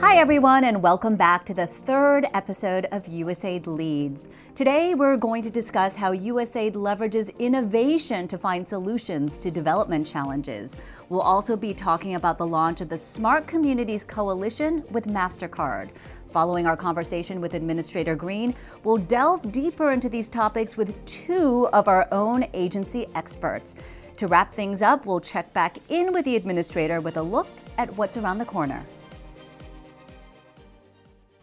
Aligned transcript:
Hi, 0.00 0.16
everyone, 0.16 0.64
and 0.64 0.82
welcome 0.82 1.16
back 1.16 1.44
to 1.46 1.54
the 1.54 1.66
third 1.66 2.26
episode 2.34 2.86
of 2.92 3.04
USAID 3.04 3.66
Leads. 3.66 4.26
Today, 4.54 4.94
we're 4.94 5.16
going 5.16 5.42
to 5.42 5.50
discuss 5.50 5.94
how 5.94 6.12
USAID 6.12 6.72
leverages 6.72 7.36
innovation 7.38 8.26
to 8.26 8.36
find 8.36 8.68
solutions 8.68 9.38
to 9.38 9.50
development 9.50 10.04
challenges. 10.04 10.76
We'll 11.08 11.20
also 11.20 11.56
be 11.56 11.72
talking 11.72 12.16
about 12.16 12.38
the 12.38 12.46
launch 12.46 12.80
of 12.80 12.88
the 12.88 12.98
Smart 12.98 13.46
Communities 13.46 14.02
Coalition 14.02 14.82
with 14.90 15.06
MasterCard. 15.06 15.90
Following 16.30 16.66
our 16.66 16.76
conversation 16.76 17.40
with 17.40 17.54
Administrator 17.54 18.16
Green, 18.16 18.54
we'll 18.84 18.96
delve 18.96 19.52
deeper 19.52 19.92
into 19.92 20.08
these 20.08 20.28
topics 20.28 20.76
with 20.76 21.04
two 21.06 21.68
of 21.72 21.86
our 21.86 22.08
own 22.12 22.44
agency 22.52 23.06
experts. 23.14 23.76
To 24.18 24.26
wrap 24.26 24.52
things 24.52 24.82
up, 24.82 25.06
we'll 25.06 25.20
check 25.20 25.52
back 25.52 25.78
in 25.90 26.12
with 26.12 26.24
the 26.24 26.34
administrator 26.34 27.00
with 27.00 27.16
a 27.18 27.22
look 27.22 27.46
at 27.78 27.94
what's 27.96 28.16
around 28.16 28.38
the 28.38 28.44
corner. 28.44 28.84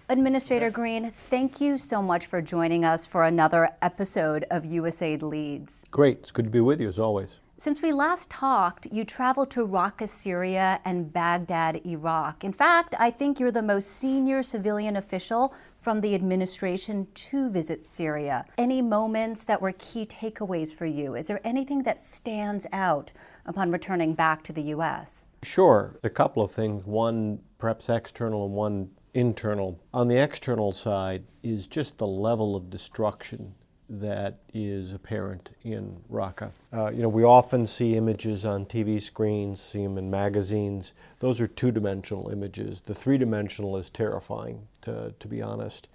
Administrator 0.09 0.70
Green, 0.70 1.09
thank 1.30 1.61
you 1.61 1.77
so 1.77 2.02
much 2.02 2.25
for 2.25 2.41
joining 2.41 2.83
us 2.83 3.07
for 3.07 3.23
another 3.23 3.69
episode 3.81 4.45
of 4.52 4.63
USAID 4.63 5.21
Leads. 5.21 5.85
Great. 5.89 6.17
It's 6.19 6.31
good 6.31 6.45
to 6.45 6.52
be 6.52 6.59
with 6.59 6.81
you 6.81 6.89
as 6.89 6.99
always. 6.99 7.39
Since 7.58 7.82
we 7.82 7.94
last 7.94 8.30
talked, 8.30 8.86
you 8.91 9.05
traveled 9.05 9.50
to 9.52 9.66
Raqqa, 9.66 10.09
Syria, 10.09 10.82
and 10.84 11.14
Baghdad, 11.14 11.86
Iraq. 11.86 12.44
In 12.44 12.52
fact, 12.52 12.94
I 13.00 13.09
think 13.09 13.40
you're 13.40 13.50
the 13.50 13.62
most 13.62 13.91
senior 13.91 14.44
civilian 14.44 14.98
official 14.98 15.54
from 15.78 16.02
the 16.02 16.14
administration 16.16 17.08
to 17.14 17.50
visit 17.50 17.86
Syria. 17.86 18.44
Any 18.58 18.81
moments 18.81 19.45
that 19.45 19.62
were 19.62 19.72
key 19.72 20.05
takeaways 20.05 20.76
for 20.76 20.86
you? 20.86 21.16
Is 21.16 21.28
there 21.28 21.40
anything 21.45 21.84
that 21.84 22.02
stands 22.02 22.68
out 22.73 23.14
upon 23.45 23.72
returning 23.72 24.16
back 24.16 24.44
to 24.44 24.53
the 24.53 24.64
U.S.? 24.64 25.30
Sure. 25.42 25.98
A 26.03 26.09
couple 26.09 26.44
of 26.44 26.52
things. 26.52 26.86
One, 26.86 27.40
perhaps 27.58 27.88
external, 27.88 28.45
and 28.45 28.53
one 28.53 28.90
internal. 29.14 29.80
On 29.94 30.09
the 30.09 30.22
external 30.22 30.73
side 30.73 31.23
is 31.42 31.67
just 31.67 32.00
the 32.00 32.08
level 32.08 32.53
of 32.53 32.69
destruction 32.69 33.56
that 33.89 34.39
is 34.53 34.94
apparent 34.94 35.52
in 35.64 36.02
Raqqa. 36.11 36.52
Uh, 36.73 36.89
you 36.89 37.02
know, 37.02 37.09
we 37.09 37.23
often 37.23 37.67
see 37.67 37.95
images 37.95 38.44
on 38.44 38.66
TV 38.66 39.02
screens, 39.02 39.61
see 39.61 39.83
them 39.83 39.97
in 39.97 40.09
magazines. 40.09 40.94
Those 41.19 41.39
are 41.39 41.47
two-dimensional 41.47 42.30
images. 42.30 42.81
The 42.81 42.95
three-dimensional 42.95 43.78
is 43.78 43.89
terrifying, 43.89 44.67
to, 44.81 45.13
to 45.19 45.28
be 45.28 45.41
honest. 45.41 45.88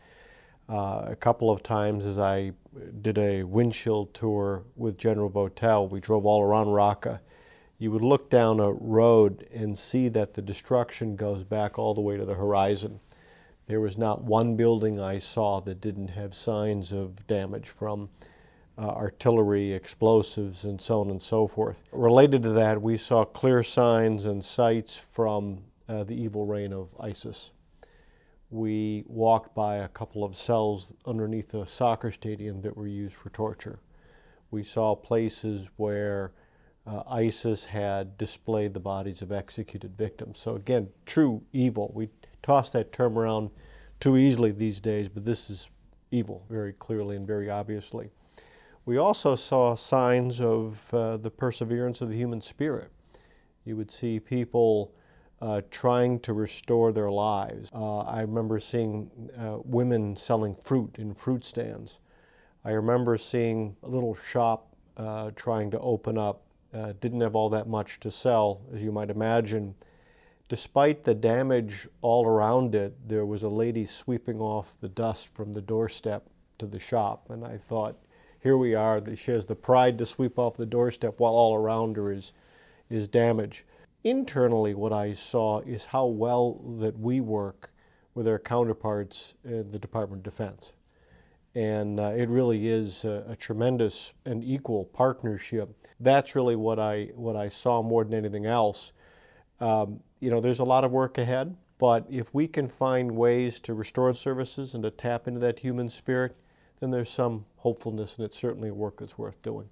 Uh, 0.69 1.05
a 1.09 1.17
couple 1.17 1.51
of 1.51 1.65
times 1.65 2.07
as 2.07 2.17
I 2.17 2.53
did 3.03 3.19
a 3.19 3.43
windshield 3.43 4.15
tour 4.15 4.63
with 4.77 4.97
General 4.97 5.29
Votel, 5.29 5.91
we 5.91 5.99
drove 5.99 6.25
all 6.25 6.43
around 6.43 6.67
Raqqa. 6.67 7.19
You 7.79 7.91
would 7.91 8.03
look 8.03 8.31
down 8.31 8.61
a 8.61 8.71
road 8.71 9.49
and 9.53 9.77
see 9.77 10.09
that 10.09 10.35
the 10.35 10.43
destruction 10.43 11.17
goes 11.17 11.43
back 11.43 11.77
all 11.77 11.95
the 11.95 12.01
way 12.01 12.17
to 12.17 12.25
the 12.25 12.35
horizon. 12.35 13.01
There 13.67 13.81
was 13.81 13.97
not 13.97 14.25
one 14.25 14.57
building 14.57 15.01
I 15.01 15.19
saw 15.19 15.61
that 15.61 15.81
didn't 15.81 16.09
have 16.09 16.35
signs 16.35 16.93
of 16.93 17.27
damage 17.27 17.69
from 17.69 18.11
uh, 18.77 18.89
artillery, 18.89 19.73
explosives, 19.73 20.65
and 20.65 20.81
so 20.81 21.01
on 21.01 21.11
and 21.11 21.21
so 21.21 21.47
forth. 21.47 21.83
Related 21.93 22.43
to 22.43 22.51
that, 22.51 22.81
we 22.81 22.97
saw 22.97 23.25
clear 23.25 23.63
signs 23.63 24.25
and 24.25 24.45
sights 24.45 24.97
from 24.97 25.65
uh, 25.89 26.05
the 26.05 26.15
evil 26.15 26.47
reign 26.47 26.73
of 26.73 26.89
ISIS. 26.99 27.51
We 28.51 29.05
walked 29.07 29.55
by 29.55 29.77
a 29.77 29.89
couple 29.89 30.25
of 30.25 30.35
cells 30.35 30.93
underneath 31.07 31.55
a 31.55 31.67
soccer 31.67 32.11
stadium 32.11 32.63
that 32.63 32.77
were 32.77 32.89
used 32.89 33.15
for 33.15 33.31
torture. 33.31 33.81
We 34.51 34.65
saw 34.65 34.97
places 34.97 35.71
where 35.77 36.33
uh, 36.87 37.03
ISIS 37.09 37.67
had 37.67 38.17
displayed 38.17 38.75
the 38.75 38.81
bodies 38.81 39.23
of 39.23 39.31
executed 39.31 39.97
victims. 39.97 40.41
So, 40.41 40.57
again, 40.57 40.89
true 41.07 41.43
evil. 41.53 41.93
We 41.95 42.09
toss 42.43 42.71
that 42.71 42.93
term 42.93 43.19
around 43.19 43.51
too 43.99 44.17
easily 44.17 44.51
these 44.51 44.81
days, 44.81 45.09
but 45.09 45.25
this 45.25 45.51
is 45.51 45.71
evil 46.11 46.45
very 46.49 46.73
clearly 46.73 47.17
and 47.17 47.27
very 47.27 47.51
obviously. 47.51 48.11
We 48.87 48.97
also 48.97 49.37
saw 49.37 49.75
signs 49.75 50.41
of 50.41 50.93
uh, 50.93 51.19
the 51.19 51.31
perseverance 51.31 52.01
of 52.01 52.09
the 52.09 52.17
human 52.17 52.41
spirit. 52.41 52.91
You 53.65 53.77
would 53.77 53.91
see 53.91 54.19
people 54.19 54.93
uh, 55.41 55.63
trying 55.71 56.19
to 56.21 56.33
restore 56.33 56.93
their 56.93 57.11
lives. 57.11 57.71
Uh, 57.75 58.01
I 58.01 58.23
remember 58.23 58.59
seeing 58.61 59.11
uh, 59.39 59.59
women 59.65 60.17
selling 60.17 60.55
fruit 60.55 60.97
in 60.99 61.15
fruit 61.15 61.45
stands. 61.45 62.01
I 62.65 62.73
remember 62.73 63.17
seeing 63.17 63.77
a 63.83 63.89
little 63.89 64.15
shop 64.15 64.75
uh, 64.97 65.31
trying 65.37 65.71
to 65.71 65.79
open 65.79 66.19
up. 66.19 66.43
Uh, 66.73 66.93
didn't 67.01 67.21
have 67.21 67.35
all 67.35 67.49
that 67.51 67.69
much 67.69 67.99
to 68.01 68.11
sell, 68.11 68.61
as 68.73 68.83
you 68.83 68.93
might 68.93 69.11
imagine 69.11 69.75
Despite 70.51 71.05
the 71.05 71.15
damage 71.15 71.87
all 72.03 72.27
around 72.27 72.75
it, 72.75 73.09
there 73.09 73.25
was 73.25 73.45
a 73.45 73.49
lady 73.49 73.87
sweeping 73.87 74.41
off 74.41 74.77
the 74.81 74.89
dust 74.89 75.33
from 75.33 75.53
the 75.53 75.61
doorstep 75.63 76.29
to 76.59 76.67
the 76.67 76.81
shop. 76.81 77.31
And 77.31 77.45
I 77.45 77.57
thought, 77.57 77.97
here 78.43 78.57
we 78.57 78.75
are, 78.75 79.01
she 79.15 79.31
has 79.31 79.47
the 79.47 79.55
pride 79.55 79.97
to 79.99 80.07
sweep 80.07 80.41
off 80.41 80.57
the 80.57 80.67
doorstep 80.67 81.21
while 81.21 81.35
all 81.35 81.55
around 81.55 81.97
her 81.97 82.11
is, 82.11 82.33
is 82.89 83.07
damage. 83.07 83.65
Internally, 84.03 84.75
what 84.75 84.93
I 84.93 85.15
saw 85.15 85.61
is 85.61 85.85
how 85.87 86.07
well 86.07 86.55
that 86.81 86.99
we 86.99 87.21
work 87.21 87.71
with 88.15 88.27
our 88.27 88.41
counterparts 88.41 89.35
in 89.45 89.71
the 89.71 89.79
Department 89.79 90.27
of 90.27 90.33
Defense. 90.33 90.73
And 91.55 92.01
uh, 92.01 92.15
it 92.17 92.29
really 92.29 92.67
is 92.67 93.05
a, 93.05 93.25
a, 93.29 93.37
tremendous 93.37 94.15
and 94.27 94.43
equal 94.43 94.87
partnership. 94.87 95.71
That's 96.01 96.35
really 96.35 96.57
what 96.57 96.81
I, 96.81 97.11
what 97.15 97.37
I 97.37 97.51
saw 97.51 97.83
more 97.83 98.03
than 98.03 98.15
anything 98.15 98.47
else. 98.47 98.91
Um, 99.61 100.01
you 100.21 100.31
know, 100.31 100.41
there's 100.41 100.61
a 100.61 100.65
lot 100.65 100.85
of 100.85 100.91
work 100.91 101.19
ahead, 101.19 101.57
but 101.79 102.07
if 102.11 102.33
we 102.35 102.47
can 102.47 102.69
find 102.69 103.11
ways 103.11 103.59
to 103.61 103.75
restore 103.75 104.13
services 104.13 104.75
and 104.75 104.85
to 104.85 104.91
tap 104.91 105.27
into 105.27 105.41
that 105.41 105.59
human 105.59 105.89
spirit, 105.89 106.37
then 106.79 106.91
there's 106.91 107.11
some 107.11 107.47
hopefulness, 107.57 108.17
and 108.17 108.25
it's 108.25 108.39
certainly 108.39 108.69
a 108.69 108.75
work 108.75 108.99
that's 108.99 109.19
worth 109.19 109.43
doing. 109.43 109.69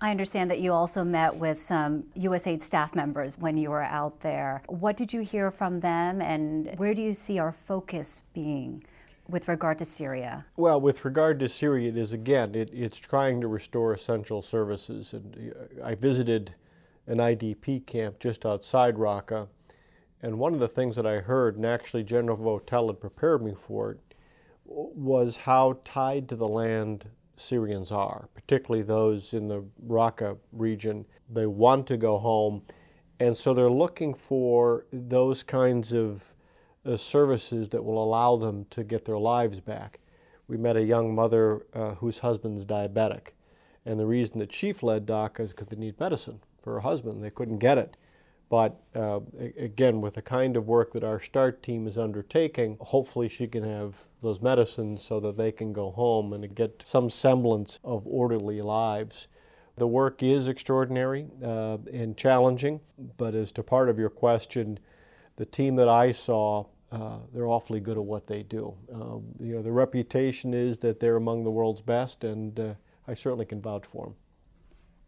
I 0.00 0.10
understand 0.10 0.50
that 0.50 0.60
you 0.60 0.72
also 0.72 1.02
met 1.02 1.34
with 1.34 1.60
some 1.60 2.04
USAID 2.16 2.60
staff 2.60 2.94
members 2.94 3.38
when 3.38 3.56
you 3.56 3.70
were 3.70 3.82
out 3.82 4.20
there. 4.20 4.62
What 4.66 4.96
did 4.96 5.12
you 5.12 5.20
hear 5.20 5.50
from 5.50 5.80
them, 5.80 6.20
and 6.20 6.72
where 6.76 6.94
do 6.94 7.02
you 7.02 7.12
see 7.12 7.38
our 7.38 7.52
focus 7.52 8.22
being? 8.32 8.84
with 9.28 9.48
regard 9.48 9.78
to 9.78 9.84
Syria? 9.84 10.44
Well, 10.56 10.80
with 10.80 11.04
regard 11.04 11.40
to 11.40 11.48
Syria, 11.48 11.88
it 11.88 11.96
is 11.96 12.12
again, 12.12 12.54
it, 12.54 12.70
it's 12.72 12.98
trying 12.98 13.40
to 13.40 13.48
restore 13.48 13.94
essential 13.94 14.42
services. 14.42 15.14
And 15.14 15.54
uh, 15.80 15.86
I 15.86 15.94
visited 15.94 16.54
an 17.06 17.18
IDP 17.18 17.84
camp 17.86 18.18
just 18.18 18.46
outside 18.46 18.96
Raqqa. 18.96 19.48
And 20.22 20.38
one 20.38 20.54
of 20.54 20.60
the 20.60 20.68
things 20.68 20.96
that 20.96 21.06
I 21.06 21.18
heard, 21.18 21.56
and 21.56 21.66
actually 21.66 22.02
General 22.02 22.36
Votel 22.36 22.86
had 22.86 23.00
prepared 23.00 23.42
me 23.42 23.54
for 23.54 23.92
it, 23.92 24.14
was 24.64 25.36
how 25.36 25.80
tied 25.84 26.28
to 26.30 26.36
the 26.36 26.48
land 26.48 27.10
Syrians 27.36 27.92
are, 27.92 28.28
particularly 28.34 28.82
those 28.82 29.34
in 29.34 29.48
the 29.48 29.64
Raqqa 29.86 30.38
region. 30.52 31.04
They 31.28 31.46
want 31.46 31.86
to 31.88 31.96
go 31.96 32.18
home, 32.18 32.62
and 33.20 33.36
so 33.36 33.52
they're 33.52 33.68
looking 33.68 34.14
for 34.14 34.86
those 34.92 35.42
kinds 35.42 35.92
of 35.92 36.34
uh, 36.86 36.96
services 36.96 37.68
that 37.70 37.84
will 37.84 38.02
allow 38.02 38.36
them 38.36 38.64
to 38.70 38.84
get 38.84 39.04
their 39.04 39.18
lives 39.18 39.60
back. 39.60 40.00
We 40.48 40.56
met 40.56 40.76
a 40.76 40.82
young 40.82 41.14
mother 41.14 41.66
uh, 41.74 41.96
whose 41.96 42.20
husband's 42.20 42.64
diabetic, 42.64 43.28
and 43.84 44.00
the 44.00 44.06
reason 44.06 44.38
that 44.38 44.52
she 44.52 44.72
fled 44.72 45.06
Raqqa 45.06 45.40
is 45.40 45.50
because 45.50 45.66
they 45.66 45.76
need 45.76 46.00
medicine 46.00 46.40
for 46.64 46.72
her 46.72 46.80
husband. 46.80 47.22
They 47.22 47.30
couldn't 47.30 47.58
get 47.58 47.78
it. 47.78 47.96
But 48.48 48.80
uh, 48.94 49.20
again, 49.58 50.00
with 50.00 50.14
the 50.14 50.22
kind 50.22 50.56
of 50.56 50.66
work 50.66 50.92
that 50.92 51.04
our 51.04 51.20
START 51.20 51.62
team 51.62 51.86
is 51.86 51.98
undertaking, 51.98 52.76
hopefully 52.80 53.28
she 53.28 53.46
can 53.46 53.64
have 53.64 54.08
those 54.20 54.40
medicines 54.40 55.02
so 55.02 55.20
that 55.20 55.36
they 55.36 55.52
can 55.52 55.72
go 55.72 55.90
home 55.90 56.32
and 56.32 56.54
get 56.54 56.82
some 56.84 57.10
semblance 57.10 57.78
of 57.84 58.06
orderly 58.06 58.60
lives. 58.62 59.28
The 59.76 59.86
work 59.86 60.22
is 60.22 60.46
extraordinary 60.46 61.26
uh, 61.42 61.78
and 61.92 62.16
challenging, 62.16 62.80
but 63.16 63.34
as 63.34 63.50
to 63.52 63.62
part 63.62 63.88
of 63.88 63.98
your 63.98 64.10
question, 64.10 64.78
the 65.36 65.46
team 65.46 65.74
that 65.76 65.88
I 65.88 66.12
saw, 66.12 66.66
uh, 66.92 67.18
they're 67.32 67.48
awfully 67.48 67.80
good 67.80 67.96
at 67.96 68.04
what 68.04 68.28
they 68.28 68.44
do. 68.44 68.74
Um, 68.92 69.24
you 69.40 69.56
know, 69.56 69.62
the 69.62 69.72
reputation 69.72 70.54
is 70.54 70.76
that 70.78 71.00
they're 71.00 71.16
among 71.16 71.42
the 71.42 71.50
world's 71.50 71.80
best, 71.80 72.22
and 72.22 72.60
uh, 72.60 72.74
I 73.08 73.14
certainly 73.14 73.46
can 73.46 73.60
vouch 73.60 73.84
for 73.84 74.06
them. 74.06 74.14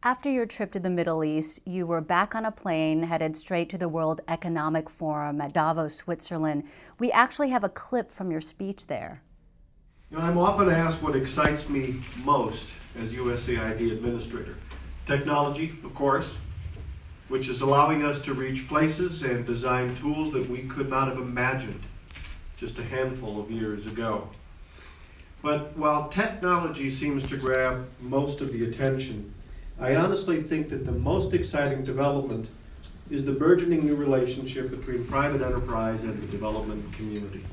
After 0.02 0.30
your 0.30 0.46
trip 0.46 0.72
to 0.72 0.78
the 0.78 0.90
Middle 0.90 1.24
East, 1.24 1.60
you 1.64 1.86
were 1.86 2.02
back 2.02 2.34
on 2.34 2.44
a 2.44 2.52
plane 2.52 3.02
headed 3.02 3.34
straight 3.34 3.70
to 3.70 3.78
the 3.78 3.88
World 3.88 4.20
Economic 4.28 4.90
Forum 4.90 5.40
at 5.40 5.54
Davos, 5.54 5.96
Switzerland. 5.96 6.64
We 7.00 7.10
actually 7.10 7.48
have 7.50 7.64
a 7.64 7.68
clip 7.68 8.12
from 8.12 8.30
your 8.30 8.42
speech 8.42 8.86
there. 8.86 9.22
You 10.10 10.18
know, 10.18 10.24
I'm 10.24 10.38
often 10.38 10.68
asked 10.68 11.02
what 11.02 11.16
excites 11.16 11.68
me 11.68 12.00
most 12.24 12.74
as 13.00 13.14
USAID 13.14 13.90
administrator. 13.90 14.56
Technology, 15.06 15.74
of 15.82 15.94
course, 15.94 16.36
which 17.28 17.48
is 17.48 17.62
allowing 17.62 18.04
us 18.04 18.20
to 18.20 18.34
reach 18.34 18.68
places 18.68 19.22
and 19.22 19.46
design 19.46 19.96
tools 19.96 20.30
that 20.32 20.48
we 20.48 20.58
could 20.68 20.90
not 20.90 21.08
have 21.08 21.18
imagined 21.18 21.82
just 22.58 22.78
a 22.78 22.84
handful 22.84 23.40
of 23.40 23.50
years 23.50 23.86
ago. 23.86 24.28
But 25.42 25.76
while 25.76 26.08
technology 26.08 26.90
seems 26.90 27.26
to 27.28 27.36
grab 27.36 27.88
most 28.00 28.40
of 28.40 28.52
the 28.52 28.68
attention, 28.68 29.32
I 29.78 29.94
honestly 29.94 30.42
think 30.42 30.70
that 30.70 30.86
the 30.86 30.92
most 30.92 31.34
exciting 31.34 31.84
development 31.84 32.48
is 33.10 33.24
the 33.26 33.32
burgeoning 33.32 33.84
new 33.84 33.94
relationship 33.94 34.70
between 34.70 35.04
private 35.04 35.42
enterprise 35.42 36.02
and 36.02 36.18
the 36.18 36.26
development 36.28 36.90
community. 36.94 37.44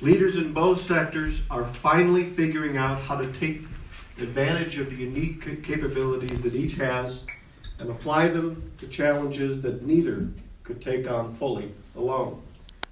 Leaders 0.00 0.36
in 0.36 0.54
both 0.54 0.80
sectors 0.80 1.42
are 1.50 1.64
finally 1.64 2.24
figuring 2.24 2.78
out 2.78 2.98
how 3.02 3.16
to 3.16 3.30
take 3.34 3.60
advantage 4.18 4.78
of 4.78 4.88
the 4.88 4.96
unique 4.96 5.62
capabilities 5.62 6.40
that 6.40 6.54
each 6.54 6.74
has 6.74 7.24
and 7.78 7.90
apply 7.90 8.28
them 8.28 8.72
to 8.78 8.86
challenges 8.86 9.60
that 9.60 9.82
neither 9.82 10.28
could 10.62 10.80
take 10.80 11.08
on 11.10 11.34
fully 11.34 11.70
alone. 11.96 12.40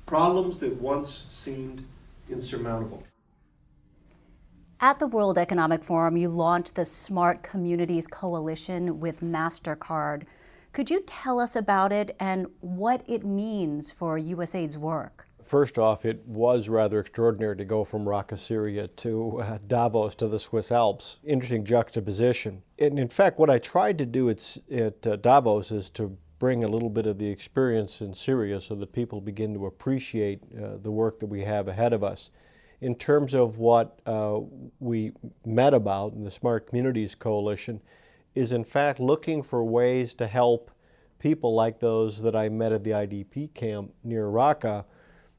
Problems 0.04 0.58
that 0.58 0.74
once 0.80 1.26
seemed 1.30 1.84
insurmountable. 2.28 3.02
At 4.82 4.98
the 4.98 5.06
World 5.06 5.36
Economic 5.36 5.84
Forum, 5.84 6.16
you 6.16 6.30
launched 6.30 6.74
the 6.74 6.86
Smart 6.86 7.42
Communities 7.42 8.06
Coalition 8.06 8.98
with 8.98 9.20
MasterCard. 9.20 10.22
Could 10.72 10.88
you 10.88 11.02
tell 11.06 11.38
us 11.38 11.54
about 11.54 11.92
it 11.92 12.16
and 12.18 12.46
what 12.60 13.02
it 13.06 13.22
means 13.22 13.92
for 13.92 14.18
USAID's 14.18 14.78
work? 14.78 15.28
First 15.44 15.78
off, 15.78 16.06
it 16.06 16.26
was 16.26 16.70
rather 16.70 16.98
extraordinary 16.98 17.58
to 17.58 17.64
go 17.66 17.84
from 17.84 18.06
Raqqa, 18.06 18.38
Syria 18.38 18.88
to 18.88 19.42
uh, 19.42 19.58
Davos 19.66 20.14
to 20.14 20.28
the 20.28 20.40
Swiss 20.40 20.72
Alps. 20.72 21.18
Interesting 21.24 21.66
juxtaposition. 21.66 22.62
And 22.78 22.98
in 22.98 23.10
fact, 23.10 23.38
what 23.38 23.50
I 23.50 23.58
tried 23.58 23.98
to 23.98 24.06
do 24.06 24.30
at, 24.30 24.56
at 24.72 25.06
uh, 25.06 25.16
Davos 25.16 25.72
is 25.72 25.90
to 25.90 26.16
bring 26.38 26.64
a 26.64 26.68
little 26.68 26.88
bit 26.88 27.04
of 27.04 27.18
the 27.18 27.28
experience 27.28 28.00
in 28.00 28.14
Syria 28.14 28.62
so 28.62 28.74
that 28.76 28.94
people 28.94 29.20
begin 29.20 29.52
to 29.52 29.66
appreciate 29.66 30.40
uh, 30.56 30.78
the 30.80 30.90
work 30.90 31.20
that 31.20 31.26
we 31.26 31.44
have 31.44 31.68
ahead 31.68 31.92
of 31.92 32.02
us 32.02 32.30
in 32.80 32.94
terms 32.94 33.34
of 33.34 33.58
what 33.58 34.00
uh, 34.06 34.40
we 34.78 35.12
met 35.44 35.74
about 35.74 36.14
in 36.14 36.24
the 36.24 36.30
Smart 36.30 36.66
Communities 36.66 37.14
Coalition 37.14 37.80
is 38.34 38.52
in 38.52 38.64
fact 38.64 39.00
looking 39.00 39.42
for 39.42 39.62
ways 39.64 40.14
to 40.14 40.26
help 40.26 40.70
people 41.18 41.54
like 41.54 41.78
those 41.78 42.22
that 42.22 42.34
I 42.34 42.48
met 42.48 42.72
at 42.72 42.82
the 42.82 42.90
IDP 42.90 43.52
camp 43.54 43.92
near 44.02 44.26
Raqqa 44.26 44.84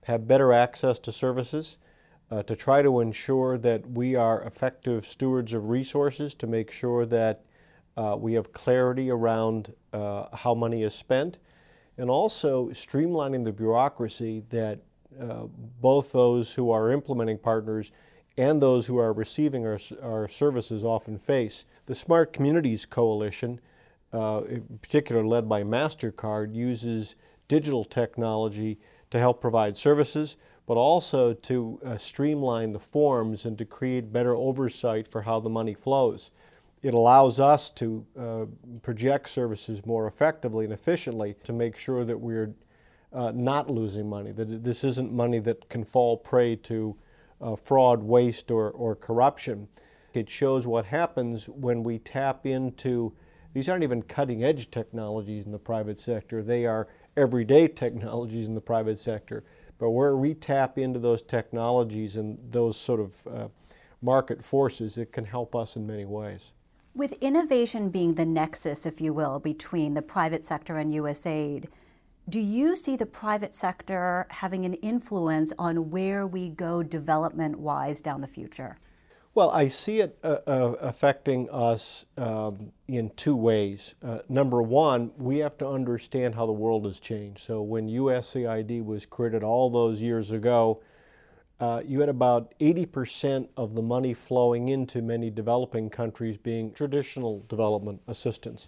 have 0.04 0.28
better 0.28 0.54
access 0.54 1.00
to 1.00 1.12
services, 1.12 1.78
uh, 2.30 2.44
to 2.44 2.56
try 2.56 2.82
to 2.82 3.00
ensure 3.02 3.58
that 3.58 3.90
we 3.90 4.16
are 4.16 4.44
effective 4.44 5.06
stewards 5.06 5.54
of 5.54 5.70
resources, 5.70 6.34
to 6.36 6.48
make 6.48 6.72
sure 6.72 7.06
that 7.06 7.44
uh, 7.98 8.16
we 8.20 8.34
have 8.34 8.54
clarity 8.54 9.10
around 9.10 9.74
uh, 9.94 10.36
how 10.36 10.54
money 10.54 10.84
is 10.84 10.94
spent, 10.94 11.40
and 11.98 12.10
also 12.10 12.70
streamlining 12.70 13.44
the 13.44 13.52
bureaucracy 13.52 14.44
that 14.50 14.80
uh, 15.20 15.44
both 15.82 16.12
those 16.12 16.54
who 16.54 16.72
are 16.72 16.92
implementing 16.92 17.38
partners 17.38 17.92
and 18.38 18.62
those 18.62 18.88
who 18.88 18.98
are 18.98 19.14
receiving 19.14 19.66
our, 19.66 19.80
our 20.02 20.28
services 20.28 20.86
often 20.86 21.18
face. 21.18 21.66
The 21.86 21.96
Smart 21.96 22.32
Communities 22.32 22.86
Coalition, 22.86 23.60
uh, 24.14 24.42
in 24.48 24.80
particular 24.82 25.26
led 25.26 25.50
by 25.50 25.64
MasterCard, 25.64 26.56
uses 26.56 27.16
digital 27.48 27.84
technology 27.84 28.80
to 29.10 29.20
help 29.20 29.42
provide 29.42 29.76
services, 29.76 30.38
but 30.66 30.78
also 30.78 31.34
to 31.34 31.80
uh, 31.84 31.98
streamline 31.98 32.72
the 32.72 32.80
forms 32.80 33.46
and 33.46 33.58
to 33.58 33.66
create 33.66 34.14
better 34.14 34.36
oversight 34.36 35.08
for 35.08 35.22
how 35.22 35.40
the 35.40 35.50
money 35.50 35.74
flows. 35.74 36.32
It 36.82 36.94
allows 36.94 37.40
us 37.40 37.70
to 37.72 38.06
uh, 38.18 38.46
project 38.82 39.30
services 39.30 39.86
more 39.86 40.08
effectively 40.08 40.64
and 40.64 40.74
efficiently 40.74 41.36
to 41.44 41.54
make 41.54 41.76
sure 41.76 42.06
that 42.06 42.20
we're 42.20 42.54
uh, 43.14 43.32
not 43.34 43.70
losing 43.70 44.10
money, 44.10 44.32
that 44.32 44.64
this 44.64 44.84
isn't 44.84 45.12
money 45.12 45.40
that 45.40 45.68
can 45.70 45.84
fall 45.84 46.18
prey 46.18 46.56
to 46.56 46.96
uh, 47.42 47.56
fraud, 47.56 48.04
waste, 48.04 48.52
or, 48.52 48.70
or 48.72 48.96
corruption. 48.96 49.68
It 50.14 50.30
shows 50.30 50.68
what 50.68 50.86
happens 50.86 51.48
when 51.50 51.84
we 51.84 52.00
tap 52.00 52.46
into 52.46 53.14
these 53.54 53.68
aren't 53.68 53.84
even 53.84 54.02
cutting 54.04 54.44
edge 54.44 54.72
technologies 54.72 55.46
in 55.46 55.52
the 55.52 55.60
private 55.60 56.00
sector, 56.00 56.42
they 56.42 56.66
are 56.66 56.88
everyday 57.18 57.68
technologies 57.68 58.48
in 58.48 58.56
the 58.56 58.62
private 58.62 59.00
sector. 59.00 59.44
But 59.78 59.90
where 59.92 60.16
we 60.16 60.34
tap 60.34 60.78
into 60.78 61.00
those 61.00 61.22
technologies 61.22 62.16
and 62.16 62.38
those 62.52 62.78
sort 62.78 63.00
of 63.00 63.28
uh, 63.28 63.48
market 64.02 64.44
forces, 64.44 64.98
it 64.98 65.12
can 65.12 65.26
help 65.26 65.56
us 65.56 65.76
in 65.76 65.86
many 65.86 66.06
ways. 66.06 66.52
With 66.94 67.14
innovation 67.14 67.90
being 67.90 68.16
the 68.16 68.26
nexus, 68.26 68.86
if 68.86 69.02
you 69.02 69.14
will, 69.14 69.40
between 69.40 69.94
the 69.94 70.02
private 70.02 70.44
sector 70.44 70.78
and 70.78 70.92
USAID, 70.92 71.66
do 72.30 72.40
you 72.40 72.76
see 72.76 72.96
the 72.96 73.06
private 73.06 73.54
sector 73.54 74.28
having 74.30 74.66
an 74.66 74.76
influence 74.76 75.54
on 75.58 75.90
where 75.90 76.26
we 76.28 76.50
go 76.50 76.84
development 76.84 77.60
wise 77.60 78.02
down 78.02 78.22
the 78.22 78.28
future? 78.28 78.78
Well, 79.34 79.50
I 79.52 79.70
see 79.70 80.02
it 80.02 80.18
uh, 80.24 80.40
uh, 80.46 80.76
affecting 80.82 81.50
us 81.50 82.06
um, 82.18 82.74
in 82.90 83.12
two 83.16 83.36
ways. 83.36 83.96
Uh, 84.04 84.20
number 84.28 84.62
one, 84.62 85.12
we 85.18 85.38
have 85.38 85.58
to 85.60 85.68
understand 85.68 86.36
how 86.36 86.46
the 86.46 86.52
world 86.52 86.84
has 86.86 87.00
changed. 87.00 87.40
So, 87.42 87.62
when 87.62 87.88
USAID 87.88 88.84
was 88.84 89.06
created 89.06 89.42
all 89.42 89.70
those 89.70 90.02
years 90.02 90.32
ago, 90.32 90.82
uh, 91.62 91.82
you 91.86 92.02
had 92.02 92.10
about 92.10 92.54
80% 92.60 93.48
of 93.56 93.74
the 93.74 93.82
money 93.82 94.14
flowing 94.14 94.68
into 94.68 95.02
many 95.02 95.30
developing 95.30 95.90
countries 95.90 96.38
being 96.38 96.74
traditional 96.74 97.46
development 97.48 98.02
assistance. 98.08 98.68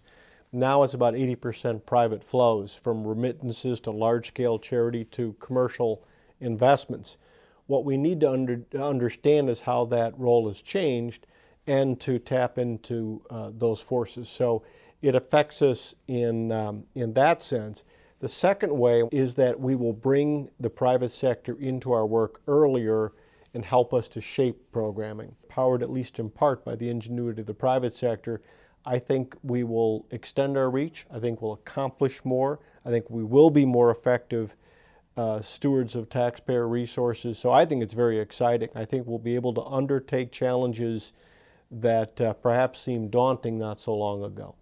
Now 0.55 0.83
it's 0.83 0.93
about 0.93 1.15
80% 1.15 1.83
private 1.83 2.23
flows, 2.23 2.75
from 2.75 3.07
remittances 3.07 3.79
to 3.81 3.91
large 3.91 4.27
scale 4.27 4.59
charity 4.59 5.03
to 5.05 5.33
commercial 5.39 6.05
investments. 6.39 7.17
What 7.65 7.85
we 7.85 7.97
need 7.97 8.19
to 8.19 8.31
under, 8.31 8.63
understand 8.79 9.49
is 9.49 9.61
how 9.61 9.85
that 9.85 10.17
role 10.17 10.47
has 10.47 10.61
changed 10.61 11.25
and 11.65 11.99
to 12.01 12.19
tap 12.19 12.59
into 12.59 13.23
uh, 13.31 13.49
those 13.51 13.81
forces. 13.81 14.29
So 14.29 14.61
it 15.01 15.15
affects 15.15 15.63
us 15.63 15.95
in, 16.07 16.51
um, 16.51 16.83
in 16.93 17.13
that 17.13 17.41
sense. 17.41 17.83
The 18.19 18.29
second 18.29 18.77
way 18.77 19.03
is 19.11 19.33
that 19.33 19.59
we 19.59 19.75
will 19.75 19.93
bring 19.93 20.49
the 20.59 20.69
private 20.69 21.11
sector 21.11 21.57
into 21.59 21.91
our 21.93 22.05
work 22.05 22.41
earlier 22.47 23.11
and 23.55 23.65
help 23.65 23.91
us 23.91 24.07
to 24.09 24.21
shape 24.21 24.71
programming, 24.71 25.35
powered 25.49 25.81
at 25.81 25.89
least 25.89 26.19
in 26.19 26.29
part 26.29 26.63
by 26.63 26.75
the 26.75 26.89
ingenuity 26.89 27.41
of 27.41 27.47
the 27.47 27.55
private 27.55 27.95
sector 27.95 28.39
I 28.85 28.99
think 28.99 29.35
we 29.43 29.63
will 29.63 30.05
extend 30.11 30.57
our 30.57 30.69
reach. 30.69 31.05
I 31.11 31.19
think 31.19 31.41
we'll 31.41 31.53
accomplish 31.53 32.23
more. 32.25 32.59
I 32.85 32.89
think 32.89 33.09
we 33.09 33.23
will 33.23 33.49
be 33.49 33.65
more 33.65 33.91
effective 33.91 34.55
uh, 35.15 35.41
stewards 35.41 35.95
of 35.95 36.09
taxpayer 36.09 36.67
resources. 36.67 37.37
So 37.37 37.51
I 37.51 37.65
think 37.65 37.83
it's 37.83 37.93
very 37.93 38.19
exciting. 38.19 38.69
I 38.75 38.85
think 38.85 39.07
we'll 39.07 39.19
be 39.19 39.35
able 39.35 39.53
to 39.53 39.61
undertake 39.61 40.31
challenges 40.31 41.13
that 41.71 42.19
uh, 42.19 42.33
perhaps 42.33 42.79
seemed 42.79 43.11
daunting 43.11 43.57
not 43.57 43.79
so 43.79 43.95
long 43.95 44.23
ago. 44.23 44.55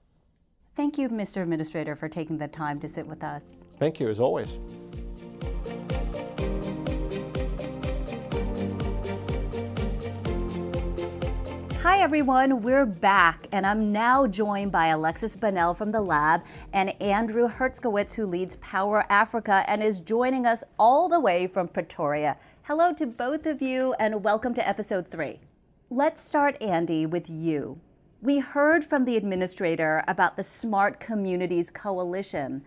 Thank 0.76 0.98
you, 0.98 1.10
Mr. 1.10 1.42
Administrator, 1.42 1.96
for 1.96 2.08
taking 2.08 2.38
the 2.38 2.48
time 2.48 2.80
to 2.80 2.88
sit 2.88 3.06
with 3.06 3.24
us. 3.24 3.64
Thank 3.78 4.00
you, 4.00 4.10
as 4.10 4.20
always. 4.20 4.60
Hi, 11.84 11.98
everyone. 11.98 12.62
We're 12.62 12.86
back, 12.86 13.48
and 13.52 13.66
I'm 13.66 13.92
now 13.92 14.28
joined 14.28 14.72
by 14.72 14.90
Alexis 14.90 15.36
Bonnell 15.36 15.74
from 15.74 15.92
the 15.92 16.00
lab 16.00 16.44
and 16.74 16.94
Andrew 17.02 17.50
Herscowitz, 17.50 18.14
who 18.14 18.28
leads 18.28 18.58
Power 18.58 19.04
Africa 19.10 19.64
and 19.66 19.82
is 19.82 20.00
joining 20.00 20.46
us 20.46 20.64
all 20.78 21.10
the 21.10 21.20
way 21.20 21.48
from 21.48 21.68
Pretoria. 21.68 22.38
Hello 22.62 22.94
to 22.94 23.08
both 23.08 23.48
of 23.48 23.64
you, 23.64 23.94
and 23.94 24.24
welcome 24.24 24.54
to 24.54 24.68
episode 24.70 25.10
three. 25.10 25.40
Let's 25.90 26.24
start, 26.24 26.56
Andy, 26.62 27.08
with 27.08 27.32
you. 27.32 27.80
We 28.22 28.38
heard 28.38 28.86
from 28.86 29.04
the 29.04 29.18
administrator 29.18 30.04
about 30.08 30.38
the 30.38 30.44
Smart 30.44 31.00
Communities 31.00 31.72
Coalition. 31.72 32.62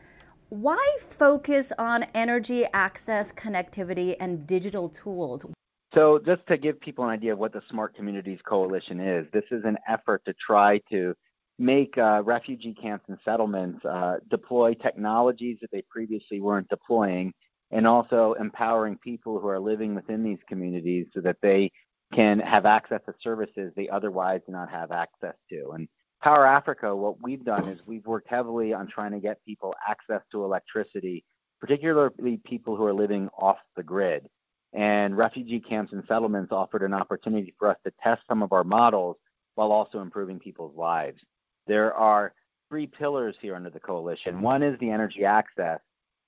Why 0.49 0.97
focus 0.99 1.73
on 1.79 2.03
energy 2.17 2.65
access, 2.75 3.31
connectivity, 3.31 4.17
and 4.19 4.45
digital 4.45 4.89
tools? 4.89 5.47
So, 5.95 6.19
just 6.19 6.45
to 6.49 6.57
give 6.57 6.81
people 6.81 7.05
an 7.05 7.11
idea 7.11 7.33
of 7.33 7.39
what 7.39 7.53
the 7.53 7.63
Smart 7.71 7.95
Communities 7.95 8.41
Coalition 8.45 8.99
is, 8.99 9.27
this 9.33 9.45
is 9.53 9.63
an 9.65 9.79
effort 9.89 10.23
to 10.25 10.35
try 10.45 10.81
to 10.91 11.15
make 11.59 11.97
uh, 11.97 12.21
refugee 12.25 12.75
camps 12.75 13.05
and 13.09 13.17
settlements 13.25 13.85
uh, 13.85 14.17
deploy 14.29 14.75
technologies 14.75 15.59
that 15.61 15.71
they 15.71 15.83
previously 15.89 16.41
weren't 16.41 16.69
deploying, 16.69 17.33
and 17.71 17.87
also 17.87 18.35
empowering 18.41 18.99
people 18.99 19.39
who 19.39 19.47
are 19.47 19.61
living 19.61 19.95
within 19.95 20.25
these 20.25 20.39
communities 20.49 21.07
so 21.15 21.21
that 21.21 21.37
they 21.43 21.71
can 22.13 22.41
have 22.41 22.67
access 22.67 23.01
to 23.07 23.15
services 23.23 23.73
they 23.77 23.89
otherwise 23.89 24.41
do 24.47 24.53
not 24.53 24.69
have 24.69 24.91
access 24.91 25.35
to. 25.49 25.71
And 25.75 25.89
Power 26.21 26.45
Africa, 26.45 26.95
what 26.95 27.23
we've 27.23 27.45
done 27.45 27.69
is 27.69 27.79
we've 27.87 28.07
worked 28.07 28.29
heavily 28.29 28.73
on 28.73 28.89
trying 28.89 29.13
to 29.13 29.21
get 29.21 29.45
people 29.47 29.73
access 29.89 30.23
to 30.33 30.43
electricity, 30.43 31.25
particularly 31.61 32.41
people 32.45 32.77
who 32.77 32.85
are 32.85 32.95
living 32.95 33.29
off 33.39 33.59
the 33.77 33.83
grid 33.85 34.29
and 34.75 35.17
refugee 35.17 35.61
camps 35.61 35.93
and 35.93 36.03
settlements 36.09 36.53
offered 36.53 36.83
an 36.83 36.93
opportunity 36.93 37.55
for 37.59 37.71
us 37.71 37.77
to 37.85 37.93
test 38.03 38.23
some 38.29 38.43
of 38.43 38.53
our 38.53 38.65
models 38.65 39.17
while 39.55 39.73
also 39.73 40.01
improving 40.01 40.39
people's 40.39 40.77
lives. 40.77 41.19
There 41.67 41.95
are 41.95 42.35
three 42.69 42.87
pillars 42.87 43.37
here 43.41 43.55
under 43.55 43.71
the 43.71 43.81
coalition. 43.81 44.43
One 44.43 44.63
is 44.63 44.79
the 44.81 44.91
energy 44.91 45.25
access, 45.25 45.81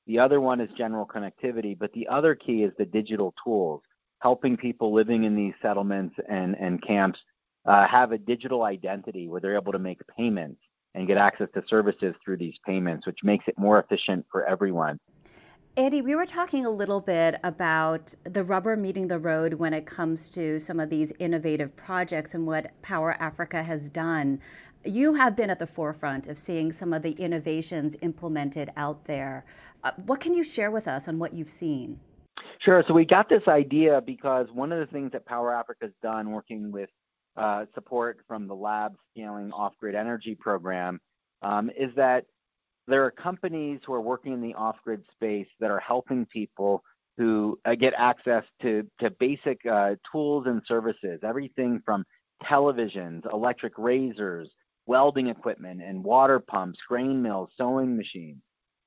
the 0.07 0.21
other 0.21 0.41
one 0.41 0.61
is 0.61 0.71
general 0.79 1.07
connectivity, 1.07 1.77
but 1.77 1.93
the 1.93 2.07
other 2.09 2.35
key 2.35 2.63
is 2.63 2.73
the 2.79 2.85
digital 2.85 3.35
tools, 3.43 3.83
helping 4.21 4.57
people 4.57 4.95
living 4.95 5.25
in 5.25 5.35
these 5.35 5.55
settlements 5.61 6.15
and, 6.29 6.57
and 6.61 6.81
camps 6.83 7.19
uh, 7.67 7.87
have 7.89 8.13
a 8.13 8.19
digital 8.19 8.63
identity 8.63 9.29
where 9.29 9.41
they're 9.41 9.57
able 9.57 9.73
to 9.73 9.81
make 9.81 10.01
payments 10.17 10.61
and 10.95 11.09
get 11.09 11.19
access 11.19 11.49
to 11.55 11.63
services 11.69 12.15
through 12.25 12.37
these 12.37 12.55
payments, 12.65 13.07
which 13.07 13.19
makes 13.25 13.47
it 13.49 13.59
more 13.59 13.81
efficient 13.81 14.25
for 14.31 14.45
everyone. 14.47 14.99
Andy, 15.79 16.01
we 16.01 16.15
were 16.15 16.25
talking 16.25 16.65
a 16.65 16.71
little 16.71 17.03
bit 17.03 17.39
about 17.45 18.15
the 18.25 18.43
rubber 18.43 18.77
meeting 18.77 19.09
the 19.09 19.19
road 19.19 19.53
when 19.53 19.75
it 19.75 19.85
comes 19.85 20.31
to 20.31 20.59
some 20.59 20.81
of 20.81 20.89
these 20.89 21.13
innovative 21.19 21.77
projects 21.77 22.33
and 22.33 22.47
what 22.47 22.71
Power 22.81 23.15
Africa 23.21 23.63
has 23.63 23.91
done. 23.91 24.41
You 24.87 25.13
have 25.15 25.37
been 25.37 25.51
at 25.51 25.59
the 25.59 25.67
forefront 25.67 26.29
of 26.29 26.39
seeing 26.39 26.73
some 26.73 26.95
of 26.95 27.03
the 27.03 27.13
innovations 27.13 27.95
implemented 28.01 28.71
out 28.75 29.05
there. 29.05 29.45
Uh, 29.85 29.91
what 30.07 30.19
can 30.19 30.33
you 30.33 30.43
share 30.43 30.71
with 30.71 30.89
us 30.89 31.09
on 31.09 31.19
what 31.19 31.35
you've 31.35 31.51
seen? 31.51 32.01
Sure. 32.65 32.83
So 32.89 32.95
we 32.95 33.05
got 33.05 33.29
this 33.29 33.47
idea 33.47 34.01
because 34.01 34.47
one 34.55 34.73
of 34.73 34.79
the 34.79 34.91
things 34.91 35.13
that 35.13 35.27
Power 35.27 35.55
Africa 35.55 35.85
has 35.85 35.93
done, 36.03 36.31
working 36.31 36.73
with 36.73 36.89
uh, 37.37 37.67
support 37.75 38.21
from 38.27 38.49
the 38.49 38.55
Lab 38.55 38.97
Scaling 39.11 39.53
Off 39.53 39.75
Grid 39.79 39.95
Energy 39.95 40.39
Program, 40.41 40.99
um, 41.43 41.69
is 41.69 41.91
that 41.97 42.25
there 42.87 43.05
are 43.05 43.11
companies 43.11 43.81
who 43.87 43.93
are 43.93 44.01
working 44.01 44.33
in 44.33 44.41
the 44.41 44.55
off 44.55 44.77
grid 44.85 45.05
space 45.13 45.49
that 45.61 45.71
are 45.71 45.81
helping 45.81 46.27
people 46.27 46.83
who 47.17 47.59
uh, 47.65 47.75
get 47.75 47.95
access 47.97 48.45
to, 48.63 48.87
to 49.01 49.11
basic 49.11 49.65
uh, 49.67 49.95
tools 50.13 50.45
and 50.47 50.63
services, 50.69 51.21
everything 51.23 51.81
from 51.85 52.05
televisions, 52.45 53.23
electric 53.33 53.73
razors, 53.79 54.49
welding 54.87 55.29
equipment, 55.29 55.83
and 55.83 56.05
water 56.05 56.39
pumps, 56.39 56.79
grain 56.87 57.23
mills, 57.23 57.49
sewing 57.57 57.97
machines, 57.97 58.43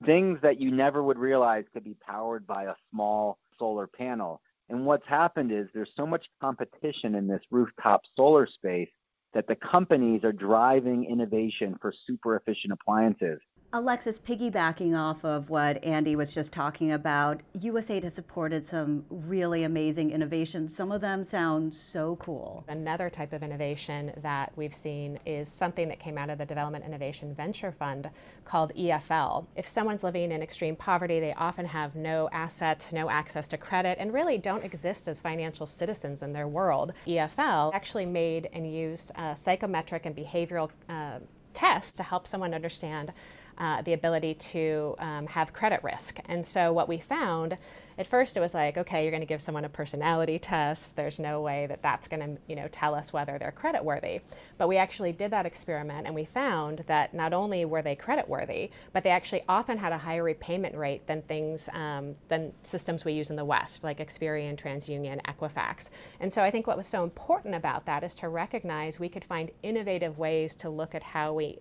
things 0.06 0.38
that 0.42 0.62
you 0.62 0.72
never 0.72 1.04
would 1.04 1.18
realize 1.18 1.66
could 1.74 1.84
be 1.84 1.98
powered 2.06 2.46
by 2.48 2.66
a 2.66 2.76
small 2.92 3.38
solar 3.58 3.88
panel. 3.88 4.42
And 4.70 4.86
what's 4.86 5.08
happened 5.08 5.52
is 5.52 5.68
there's 5.74 5.90
so 5.98 6.06
much 6.06 6.26
competition 6.40 7.16
in 7.16 7.28
this 7.28 7.42
rooftop 7.52 8.02
solar 8.16 8.48
space 8.48 8.90
that 9.34 9.48
the 9.48 9.56
companies 9.56 10.24
are 10.24 10.32
driving 10.32 11.06
innovation 11.06 11.76
for 11.82 11.94
super 12.08 12.36
efficient 12.36 12.74
appliances. 12.74 13.40
Alexis, 13.72 14.18
piggybacking 14.18 14.98
off 14.98 15.24
of 15.24 15.52
what 15.52 15.84
Andy 15.84 16.16
was 16.16 16.34
just 16.34 16.52
talking 16.52 16.92
about, 16.92 17.42
USAID 17.56 18.02
has 18.04 18.16
supported 18.16 18.68
some 18.68 19.06
really 19.12 19.64
amazing 19.64 20.10
innovations. 20.10 20.76
Some 20.76 20.92
of 20.92 21.02
them 21.02 21.24
sound 21.24 21.76
so 21.76 22.16
cool. 22.16 22.64
Another 22.68 23.12
type 23.12 23.32
of 23.32 23.44
innovation 23.44 24.12
that 24.24 24.52
we've 24.56 24.74
seen 24.74 25.20
is 25.24 25.48
something 25.48 25.88
that 25.90 26.00
came 26.00 26.18
out 26.18 26.32
of 26.32 26.40
the 26.40 26.48
Development 26.48 26.84
Innovation 26.84 27.36
Venture 27.36 27.72
Fund 27.72 28.10
called 28.44 28.74
EFL. 28.76 29.46
If 29.56 29.68
someone's 29.68 30.04
living 30.04 30.32
in 30.32 30.42
extreme 30.42 30.76
poverty, 30.76 31.20
they 31.20 31.34
often 31.34 31.68
have 31.68 31.96
no 31.96 32.28
assets, 32.32 32.92
no 32.92 33.08
access 33.08 33.48
to 33.50 33.58
credit, 33.58 34.00
and 34.00 34.12
really 34.12 34.40
don't 34.40 34.66
exist 34.66 35.08
as 35.08 35.22
financial 35.22 35.68
citizens 35.68 36.24
in 36.24 36.34
their 36.34 36.48
world. 36.48 36.94
EFL 37.06 37.72
actually 37.76 38.08
made 38.08 38.50
and 38.52 38.74
used 38.74 39.12
uh, 39.16 39.36
psychometric 39.36 40.08
and 40.08 40.16
behavioral 40.16 40.72
uh, 40.90 41.20
tests 41.54 41.92
to 41.92 42.04
help 42.04 42.26
someone 42.26 42.56
understand 42.56 43.14
uh, 43.60 43.82
the 43.82 43.94
ability 43.94 44.34
to 44.36 44.96
um, 45.00 45.28
have 45.28 45.54
credit 45.54 45.84
risk. 45.84 46.20
And 46.26 46.46
so 46.46 46.72
what 46.74 46.88
we 46.88 47.00
found 47.00 47.58
at 48.00 48.08
first 48.08 48.38
it 48.38 48.40
was 48.40 48.54
like, 48.54 48.78
okay, 48.78 49.04
you're 49.04 49.12
going 49.12 49.22
to 49.22 49.28
give 49.28 49.42
someone 49.42 49.66
a 49.66 49.70
personality 49.70 50.40
test. 50.40 50.96
There's 50.96 51.20
no 51.20 51.42
way 51.42 51.68
that 51.68 51.82
that's 51.82 52.08
going 52.08 52.22
to, 52.22 52.42
you 52.48 52.56
know, 52.56 52.70
tell 52.72 52.96
us 52.96 53.12
whether 53.12 53.38
they're 53.38 53.52
credit 53.52 53.84
worthy. 53.84 54.22
But 54.58 54.70
we 54.70 54.78
actually 54.78 55.12
did 55.12 55.32
that 55.32 55.46
experiment 55.46 56.08
and 56.08 56.16
we 56.16 56.24
found 56.24 56.86
that 56.88 57.14
not 57.14 57.34
only 57.34 57.66
were 57.66 57.82
they 57.82 57.98
credit 57.98 58.30
worthy, 58.30 58.72
but 58.94 59.04
they 59.04 59.10
actually 59.10 59.44
often 59.50 59.78
had 59.78 59.92
a 59.92 59.98
higher 59.98 60.24
repayment 60.24 60.76
rate 60.76 61.06
than 61.08 61.22
things 61.24 61.68
um, 61.74 62.16
than 62.30 62.54
systems 62.64 63.04
we 63.04 63.12
use 63.12 63.32
in 63.32 63.36
the 63.36 63.44
West, 63.44 63.84
like 63.84 64.00
Experian, 64.00 64.56
TransUnion, 64.56 65.22
Equifax. 65.24 65.90
And 66.22 66.32
so 66.32 66.42
I 66.42 66.52
think 66.52 66.68
what 66.68 66.78
was 66.78 66.88
so 66.88 67.04
important 67.04 67.54
about 67.54 67.86
that 67.88 68.06
is 68.06 68.16
to 68.16 68.30
recognize 68.30 68.98
we 68.98 69.10
could 69.10 69.26
find 69.26 69.52
innovative 69.62 70.18
ways 70.18 70.56
to 70.56 70.70
look 70.70 70.96
at 70.96 71.04
how 71.04 71.34
we 71.34 71.60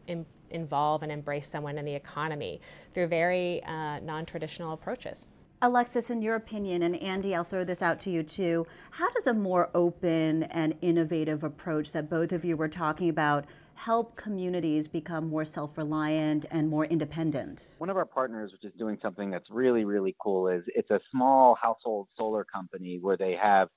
involve 0.50 1.02
and 1.02 1.12
embrace 1.12 1.48
someone 1.48 1.78
in 1.78 1.84
the 1.84 1.94
economy 1.94 2.60
through 2.94 3.06
very 3.08 3.62
uh, 3.64 4.00
non 4.00 4.26
traditional 4.26 4.72
approaches. 4.72 5.28
Alexis, 5.60 6.10
in 6.10 6.22
your 6.22 6.36
opinion, 6.36 6.82
and 6.82 6.94
Andy, 6.96 7.34
I'll 7.34 7.42
throw 7.42 7.64
this 7.64 7.82
out 7.82 7.98
to 8.00 8.10
you 8.10 8.22
too, 8.22 8.64
how 8.92 9.10
does 9.10 9.26
a 9.26 9.34
more 9.34 9.70
open 9.74 10.44
and 10.44 10.74
innovative 10.82 11.42
approach 11.42 11.90
that 11.90 12.08
both 12.08 12.30
of 12.30 12.44
you 12.44 12.56
were 12.56 12.68
talking 12.68 13.08
about 13.08 13.44
help 13.74 14.16
communities 14.16 14.86
become 14.86 15.28
more 15.28 15.44
self 15.44 15.76
reliant 15.76 16.46
and 16.52 16.68
more 16.68 16.84
independent? 16.84 17.66
One 17.78 17.90
of 17.90 17.96
our 17.96 18.04
partners, 18.04 18.52
which 18.52 18.64
is 18.64 18.78
doing 18.78 18.98
something 19.02 19.30
that's 19.30 19.50
really, 19.50 19.84
really 19.84 20.14
cool, 20.22 20.46
is 20.46 20.62
it's 20.68 20.90
a 20.90 21.00
small 21.10 21.56
household 21.60 22.06
solar 22.16 22.44
company 22.44 22.98
where 23.00 23.16
they 23.16 23.36
have 23.40 23.68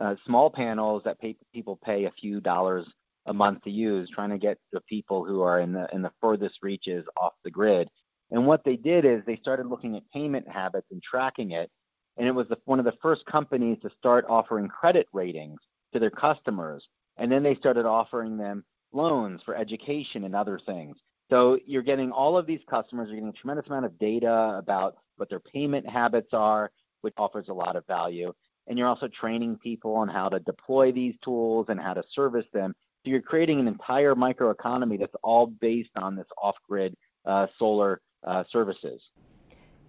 uh, 0.00 0.16
small 0.26 0.50
panels 0.50 1.02
that 1.04 1.20
pay, 1.20 1.36
people 1.54 1.78
pay 1.84 2.06
a 2.06 2.12
few 2.20 2.40
dollars 2.40 2.86
a 3.26 3.32
month 3.32 3.62
to 3.64 3.70
use, 3.70 4.10
trying 4.14 4.30
to 4.30 4.38
get 4.38 4.58
the 4.72 4.80
people 4.82 5.24
who 5.24 5.42
are 5.42 5.60
in 5.60 5.72
the 5.72 5.86
in 5.92 6.02
the 6.02 6.12
furthest 6.20 6.56
reaches 6.62 7.04
off 7.20 7.32
the 7.44 7.50
grid. 7.50 7.88
And 8.30 8.46
what 8.46 8.62
they 8.64 8.76
did 8.76 9.04
is 9.04 9.22
they 9.26 9.38
started 9.40 9.66
looking 9.66 9.96
at 9.96 10.02
payment 10.12 10.48
habits 10.48 10.86
and 10.90 11.02
tracking 11.02 11.52
it. 11.52 11.70
And 12.16 12.28
it 12.28 12.32
was 12.32 12.46
the, 12.48 12.56
one 12.64 12.78
of 12.78 12.84
the 12.84 12.94
first 13.02 13.24
companies 13.26 13.78
to 13.82 13.90
start 13.98 14.24
offering 14.28 14.68
credit 14.68 15.06
ratings 15.12 15.58
to 15.92 15.98
their 15.98 16.10
customers. 16.10 16.84
And 17.16 17.30
then 17.30 17.42
they 17.42 17.56
started 17.56 17.86
offering 17.86 18.36
them 18.36 18.64
loans 18.92 19.40
for 19.44 19.56
education 19.56 20.24
and 20.24 20.34
other 20.34 20.60
things. 20.64 20.96
So 21.30 21.58
you're 21.64 21.82
getting 21.82 22.10
all 22.10 22.36
of 22.36 22.46
these 22.46 22.60
customers, 22.68 23.08
you're 23.08 23.16
getting 23.16 23.30
a 23.30 23.40
tremendous 23.40 23.66
amount 23.68 23.86
of 23.86 23.98
data 23.98 24.56
about 24.58 24.96
what 25.16 25.28
their 25.30 25.40
payment 25.40 25.88
habits 25.88 26.30
are, 26.32 26.70
which 27.02 27.14
offers 27.16 27.46
a 27.48 27.52
lot 27.52 27.76
of 27.76 27.86
value. 27.86 28.32
And 28.66 28.78
you're 28.78 28.88
also 28.88 29.08
training 29.08 29.58
people 29.62 29.94
on 29.94 30.08
how 30.08 30.28
to 30.28 30.40
deploy 30.40 30.92
these 30.92 31.14
tools 31.24 31.66
and 31.68 31.80
how 31.80 31.94
to 31.94 32.02
service 32.14 32.46
them. 32.52 32.74
So 33.04 33.10
you're 33.10 33.22
creating 33.22 33.60
an 33.60 33.66
entire 33.66 34.14
microeconomy 34.14 34.98
that's 34.98 35.14
all 35.22 35.46
based 35.46 35.90
on 35.96 36.16
this 36.16 36.26
off-grid 36.40 36.94
uh, 37.24 37.46
solar 37.58 38.02
uh, 38.26 38.44
services. 38.52 39.00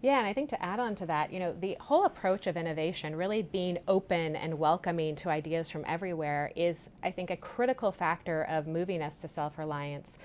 Yeah, 0.02 0.18
and 0.18 0.26
I 0.26 0.34
think 0.34 0.50
to 0.50 0.64
add 0.64 0.80
on 0.80 0.96
to 0.96 1.06
that, 1.08 1.32
you 1.32 1.40
know, 1.40 1.54
the 1.60 1.78
whole 1.80 2.06
approach 2.06 2.48
of 2.48 2.56
innovation, 2.56 3.16
really 3.16 3.42
being 3.42 3.78
open 3.88 4.36
and 4.36 4.58
welcoming 4.58 5.16
to 5.18 5.30
ideas 5.30 5.70
from 5.70 5.84
everywhere, 5.86 6.52
is, 6.56 6.90
I 7.04 7.12
think, 7.12 7.30
a 7.30 7.38
critical 7.38 7.92
factor 7.92 8.44
of 8.44 8.66
moving 8.66 9.02
us 9.04 9.22
to 9.22 9.28
self 9.28 9.58
reliance 9.60 10.18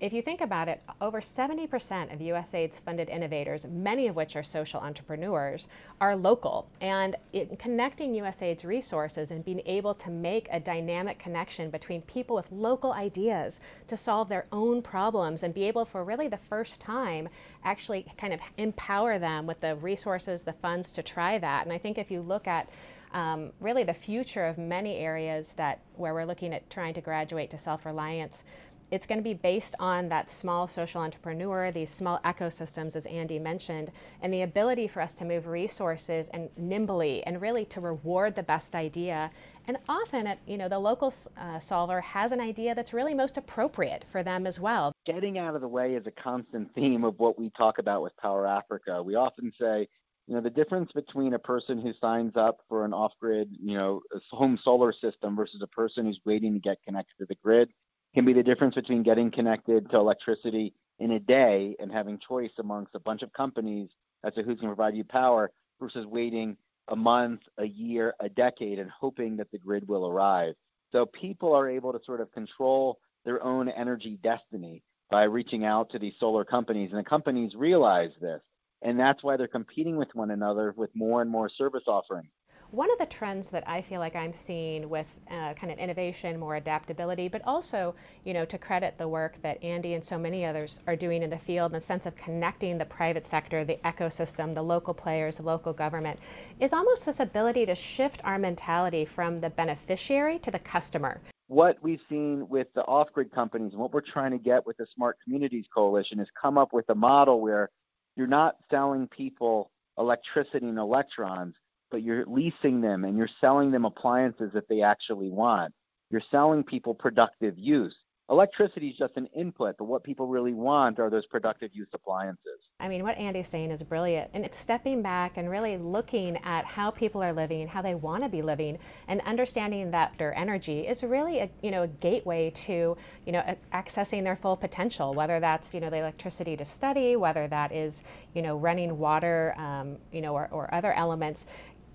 if 0.00 0.14
you 0.14 0.22
think 0.22 0.40
about 0.40 0.68
it, 0.68 0.80
over 1.00 1.20
70% 1.20 2.12
of 2.12 2.20
USAID's 2.20 2.78
funded 2.78 3.10
innovators, 3.10 3.66
many 3.66 4.06
of 4.06 4.16
which 4.16 4.34
are 4.34 4.42
social 4.42 4.80
entrepreneurs, 4.80 5.68
are 6.00 6.16
local. 6.16 6.70
And 6.80 7.16
in 7.34 7.56
connecting 7.56 8.14
USAID's 8.14 8.64
resources 8.64 9.30
and 9.30 9.44
being 9.44 9.60
able 9.66 9.94
to 9.94 10.10
make 10.10 10.48
a 10.50 10.58
dynamic 10.58 11.18
connection 11.18 11.68
between 11.68 12.00
people 12.02 12.34
with 12.34 12.50
local 12.50 12.92
ideas 12.92 13.60
to 13.88 13.96
solve 13.96 14.30
their 14.30 14.46
own 14.52 14.80
problems 14.80 15.42
and 15.42 15.52
be 15.52 15.64
able 15.64 15.84
for 15.84 16.02
really 16.02 16.28
the 16.28 16.38
first 16.38 16.80
time 16.80 17.28
actually 17.62 18.06
kind 18.16 18.32
of 18.32 18.40
empower 18.56 19.18
them 19.18 19.46
with 19.46 19.60
the 19.60 19.76
resources, 19.76 20.42
the 20.42 20.54
funds 20.54 20.92
to 20.92 21.02
try 21.02 21.36
that. 21.36 21.64
And 21.64 21.72
I 21.72 21.78
think 21.78 21.98
if 21.98 22.10
you 22.10 22.22
look 22.22 22.48
at 22.48 22.70
um, 23.12 23.50
really 23.60 23.84
the 23.84 23.94
future 23.94 24.46
of 24.46 24.56
many 24.56 24.96
areas 24.96 25.52
that 25.54 25.80
where 25.96 26.14
we're 26.14 26.24
looking 26.24 26.54
at 26.54 26.70
trying 26.70 26.94
to 26.94 27.00
graduate 27.00 27.50
to 27.50 27.58
self-reliance 27.58 28.44
it's 28.90 29.06
going 29.06 29.18
to 29.18 29.24
be 29.24 29.34
based 29.34 29.74
on 29.78 30.08
that 30.08 30.30
small 30.30 30.66
social 30.66 31.00
entrepreneur, 31.00 31.70
these 31.70 31.90
small 31.90 32.18
ecosystems, 32.24 32.96
as 32.96 33.06
Andy 33.06 33.38
mentioned, 33.38 33.92
and 34.20 34.32
the 34.32 34.42
ability 34.42 34.88
for 34.88 35.00
us 35.00 35.14
to 35.16 35.24
move 35.24 35.46
resources 35.46 36.28
and 36.28 36.50
nimbly 36.56 37.22
and 37.24 37.40
really 37.40 37.64
to 37.66 37.80
reward 37.80 38.34
the 38.34 38.42
best 38.42 38.74
idea. 38.74 39.30
And 39.68 39.76
often, 39.88 40.26
at, 40.26 40.38
you 40.46 40.58
know, 40.58 40.68
the 40.68 40.78
local 40.78 41.14
uh, 41.38 41.60
solver 41.60 42.00
has 42.00 42.32
an 42.32 42.40
idea 42.40 42.74
that's 42.74 42.92
really 42.92 43.14
most 43.14 43.36
appropriate 43.36 44.04
for 44.10 44.22
them 44.22 44.46
as 44.46 44.58
well. 44.58 44.92
Getting 45.06 45.38
out 45.38 45.54
of 45.54 45.60
the 45.60 45.68
way 45.68 45.94
is 45.94 46.06
a 46.06 46.22
constant 46.22 46.72
theme 46.74 47.04
of 47.04 47.18
what 47.18 47.38
we 47.38 47.50
talk 47.56 47.78
about 47.78 48.02
with 48.02 48.16
Power 48.16 48.46
Africa. 48.46 49.02
We 49.02 49.14
often 49.14 49.52
say, 49.60 49.86
you 50.26 50.34
know, 50.34 50.40
the 50.40 50.50
difference 50.50 50.90
between 50.92 51.34
a 51.34 51.38
person 51.38 51.80
who 51.80 51.92
signs 52.00 52.32
up 52.36 52.58
for 52.68 52.84
an 52.84 52.92
off-grid, 52.92 53.50
you 53.60 53.76
know, 53.78 54.00
home 54.30 54.58
solar 54.64 54.92
system 54.92 55.36
versus 55.36 55.60
a 55.62 55.66
person 55.68 56.06
who's 56.06 56.20
waiting 56.24 56.54
to 56.54 56.60
get 56.60 56.78
connected 56.84 57.14
to 57.18 57.26
the 57.26 57.36
grid 57.42 57.68
can 58.14 58.24
be 58.24 58.32
the 58.32 58.42
difference 58.42 58.74
between 58.74 59.02
getting 59.02 59.30
connected 59.30 59.90
to 59.90 59.96
electricity 59.96 60.74
in 60.98 61.12
a 61.12 61.20
day 61.20 61.76
and 61.78 61.90
having 61.90 62.18
choice 62.26 62.50
amongst 62.58 62.94
a 62.94 63.00
bunch 63.00 63.22
of 63.22 63.32
companies 63.32 63.88
as 64.24 64.34
to 64.34 64.42
who's 64.42 64.58
going 64.60 64.70
to 64.70 64.76
provide 64.76 64.96
you 64.96 65.04
power 65.04 65.50
versus 65.80 66.04
waiting 66.06 66.56
a 66.88 66.96
month, 66.96 67.40
a 67.58 67.64
year, 67.64 68.14
a 68.20 68.28
decade 68.28 68.78
and 68.78 68.90
hoping 68.90 69.36
that 69.36 69.50
the 69.50 69.58
grid 69.58 69.86
will 69.88 70.06
arrive. 70.06 70.54
So 70.92 71.06
people 71.06 71.54
are 71.54 71.68
able 71.68 71.92
to 71.92 72.00
sort 72.04 72.20
of 72.20 72.32
control 72.32 72.98
their 73.24 73.42
own 73.42 73.68
energy 73.68 74.18
destiny 74.22 74.82
by 75.10 75.24
reaching 75.24 75.64
out 75.64 75.90
to 75.90 75.98
these 75.98 76.14
solar 76.18 76.44
companies. 76.44 76.90
And 76.90 76.98
the 76.98 77.08
companies 77.08 77.52
realize 77.56 78.10
this. 78.20 78.40
And 78.82 78.98
that's 78.98 79.22
why 79.22 79.36
they're 79.36 79.46
competing 79.46 79.96
with 79.96 80.08
one 80.14 80.30
another 80.30 80.74
with 80.76 80.90
more 80.94 81.22
and 81.22 81.30
more 81.30 81.50
service 81.56 81.84
offerings. 81.86 82.30
One 82.72 82.88
of 82.92 82.98
the 82.98 83.06
trends 83.06 83.50
that 83.50 83.68
I 83.68 83.82
feel 83.82 83.98
like 83.98 84.14
I'm 84.14 84.32
seeing 84.32 84.88
with 84.88 85.18
uh, 85.28 85.54
kind 85.54 85.72
of 85.72 85.78
innovation, 85.78 86.38
more 86.38 86.54
adaptability, 86.54 87.26
but 87.26 87.42
also, 87.44 87.96
you 88.24 88.32
know, 88.32 88.44
to 88.44 88.58
credit 88.58 88.96
the 88.96 89.08
work 89.08 89.42
that 89.42 89.60
Andy 89.64 89.94
and 89.94 90.04
so 90.04 90.16
many 90.16 90.44
others 90.44 90.78
are 90.86 90.94
doing 90.94 91.24
in 91.24 91.30
the 91.30 91.38
field, 91.38 91.72
in 91.72 91.74
the 91.74 91.80
sense 91.80 92.06
of 92.06 92.14
connecting 92.14 92.78
the 92.78 92.84
private 92.84 93.26
sector, 93.26 93.64
the 93.64 93.80
ecosystem, 93.84 94.54
the 94.54 94.62
local 94.62 94.94
players, 94.94 95.38
the 95.38 95.42
local 95.42 95.72
government, 95.72 96.20
is 96.60 96.72
almost 96.72 97.06
this 97.06 97.18
ability 97.18 97.66
to 97.66 97.74
shift 97.74 98.20
our 98.22 98.38
mentality 98.38 99.04
from 99.04 99.38
the 99.38 99.50
beneficiary 99.50 100.38
to 100.38 100.52
the 100.52 100.58
customer. 100.60 101.20
what 101.48 101.76
we've 101.82 101.98
seen 102.08 102.48
with 102.48 102.68
the 102.76 102.82
off 102.82 103.08
grid 103.12 103.32
companies 103.32 103.72
and 103.72 103.80
what 103.80 103.92
we're 103.92 104.00
trying 104.00 104.30
to 104.30 104.38
get 104.38 104.64
with 104.64 104.76
the 104.76 104.86
Smart 104.94 105.16
Communities 105.24 105.64
Coalition 105.74 106.20
is 106.20 106.28
come 106.40 106.56
up 106.56 106.72
with 106.72 106.88
a 106.90 106.94
model 106.94 107.40
where 107.40 107.68
you're 108.14 108.28
not 108.28 108.54
selling 108.70 109.08
people 109.08 109.72
electricity 109.98 110.66
and 110.66 110.78
electrons, 110.78 111.54
but 111.90 112.02
you're 112.02 112.24
leasing 112.26 112.80
them 112.80 113.04
and 113.04 113.16
you're 113.16 113.28
selling 113.40 113.70
them 113.70 113.84
appliances 113.84 114.50
that 114.54 114.68
they 114.68 114.82
actually 114.82 115.30
want. 115.30 115.72
You're 116.10 116.22
selling 116.30 116.64
people 116.64 116.94
productive 116.94 117.54
use 117.56 117.94
electricity 118.30 118.88
is 118.88 118.96
just 118.96 119.16
an 119.16 119.26
input, 119.36 119.74
but 119.76 119.84
what 119.84 120.04
people 120.04 120.28
really 120.28 120.52
want 120.52 121.00
are 121.00 121.10
those 121.10 121.26
productive 121.26 121.70
use 121.74 121.88
appliances. 121.92 122.60
I 122.78 122.86
mean, 122.88 123.02
what 123.02 123.18
Andy's 123.18 123.48
saying 123.48 123.72
is 123.72 123.82
brilliant. 123.82 124.30
And 124.32 124.44
it's 124.44 124.56
stepping 124.56 125.02
back 125.02 125.36
and 125.36 125.50
really 125.50 125.76
looking 125.76 126.36
at 126.44 126.64
how 126.64 126.90
people 126.92 127.22
are 127.22 127.32
living, 127.32 127.66
how 127.66 127.82
they 127.82 127.96
want 127.96 128.22
to 128.22 128.28
be 128.28 128.40
living, 128.40 128.78
and 129.08 129.20
understanding 129.22 129.90
that 129.90 130.14
their 130.16 130.36
energy 130.38 130.86
is 130.86 131.02
really 131.02 131.40
a, 131.40 131.50
you 131.60 131.72
know, 131.72 131.82
a 131.82 131.88
gateway 131.88 132.50
to, 132.50 132.96
you 133.26 133.32
know, 133.32 133.56
accessing 133.74 134.22
their 134.22 134.36
full 134.36 134.56
potential, 134.56 135.12
whether 135.12 135.40
that's, 135.40 135.74
you 135.74 135.80
know, 135.80 135.90
the 135.90 135.98
electricity 135.98 136.56
to 136.56 136.64
study, 136.64 137.16
whether 137.16 137.48
that 137.48 137.72
is, 137.72 138.04
you 138.34 138.42
know, 138.42 138.56
running 138.56 138.96
water, 138.96 139.54
um, 139.58 139.96
you 140.12 140.20
know, 140.20 140.34
or, 140.34 140.48
or 140.52 140.72
other 140.72 140.92
elements. 140.92 141.46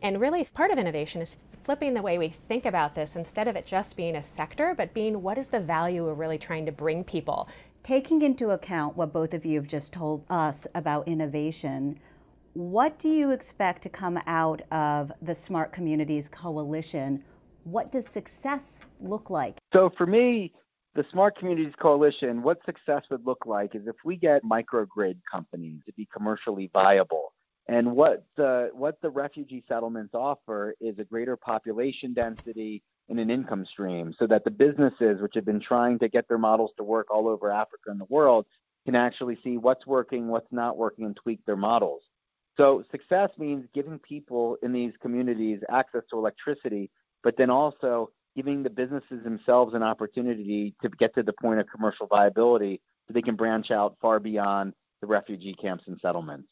And 0.02 0.20
really, 0.20 0.44
part 0.54 0.72
of 0.72 0.78
innovation 0.78 1.22
is 1.22 1.38
flipping 1.64 1.94
the 1.94 2.02
way 2.02 2.18
we 2.18 2.30
think 2.30 2.66
about 2.66 2.94
this 2.94 3.16
instead 3.16 3.48
of 3.48 3.56
it 3.56 3.66
just 3.66 3.98
being 3.98 4.16
a 4.16 4.22
sector, 4.22 4.76
but 4.76 4.94
being 4.94 5.22
what 5.22 5.38
is 5.38 5.48
the 5.48 5.60
value 5.60 6.06
we're 6.06 6.14
really 6.14 6.38
trying 6.38 6.66
to 6.68 6.72
bring 6.72 7.04
people. 7.04 7.50
Taking 7.84 8.22
into 8.22 8.52
account 8.52 8.96
what 8.96 9.14
both 9.14 9.34
of 9.34 9.46
you 9.46 9.58
have 9.58 9.68
just 9.68 9.92
told 9.92 10.24
us 10.30 10.68
about 10.76 11.08
innovation, 11.08 12.00
what 12.54 12.98
do 13.00 13.10
you 13.10 13.32
expect 13.32 13.82
to 13.84 13.90
come 13.90 14.20
out 14.28 14.62
of 14.72 15.12
the 15.22 15.36
Smart 15.36 15.74
Communities 15.74 16.30
Coalition? 16.30 17.24
What 17.64 17.92
does 17.92 18.06
success 18.06 18.80
look 19.02 19.30
like? 19.30 19.58
So, 19.74 19.90
for 19.98 20.06
me, 20.06 20.54
the 20.96 21.04
Smart 21.12 21.38
Communities 21.38 21.74
Coalition, 21.82 22.42
what 22.42 22.60
success 22.66 23.02
would 23.12 23.26
look 23.26 23.46
like 23.46 23.76
is 23.76 23.88
if 23.88 23.96
we 24.06 24.16
get 24.16 24.44
microgrid 24.44 25.18
companies 25.30 25.82
to 25.86 25.94
be 25.94 26.08
commercially 26.16 26.70
viable 26.72 27.34
and 27.68 27.96
what 27.96 28.26
the 28.38 28.70
what 28.74 29.02
the 29.02 29.10
refugee 29.10 29.64
settlements 29.68 30.14
offer 30.14 30.76
is 30.80 30.98
a 31.00 31.04
greater 31.04 31.36
population 31.36 32.14
density 32.14 32.84
and 33.10 33.20
an 33.20 33.30
income 33.30 33.66
stream, 33.72 34.14
so 34.18 34.28
that 34.28 34.44
the 34.44 34.52
businesses 34.52 35.22
which 35.22 35.34
have 35.36 35.46
been 35.46 35.62
trying 35.62 36.00
to 36.00 36.10
get 36.10 36.28
their 36.28 36.38
models 36.38 36.72
to 36.78 36.84
work 36.84 37.08
all 37.12 37.28
over 37.28 37.52
Africa 37.52 37.90
and 37.90 38.00
the 38.00 38.06
world 38.06 38.46
can 38.86 38.96
actually 38.96 39.38
see 39.44 39.58
what's 39.58 39.86
working, 39.86 40.28
what's 40.28 40.52
not 40.52 40.78
working, 40.78 41.06
and 41.06 41.16
tweak 41.16 41.40
their 41.46 41.56
models. 41.56 42.02
So 42.58 42.84
success 42.92 43.30
means 43.38 43.66
giving 43.74 44.00
people 44.00 44.58
in 44.64 44.72
these 44.72 44.94
communities 45.02 45.60
access 45.70 46.04
to 46.12 46.18
electricity, 46.18 46.90
but 47.24 47.36
then 47.38 47.50
also 47.50 48.12
giving 48.36 48.64
the 48.64 48.70
businesses 48.70 49.24
themselves 49.24 49.74
an 49.74 49.84
opportunity 49.84 50.76
to 50.82 50.90
get 50.90 51.14
to 51.16 51.24
the 51.24 51.34
point 51.42 51.60
of 51.60 51.68
commercial 51.74 52.06
viability 52.08 52.82
so 53.08 53.14
they 53.14 53.22
can 53.22 53.36
branch 53.36 53.72
out 53.72 53.98
far 54.02 54.20
beyond 54.20 54.74
the 55.02 55.08
refugee 55.08 55.56
camps 55.60 55.84
and 55.88 55.98
settlements. 56.02 56.48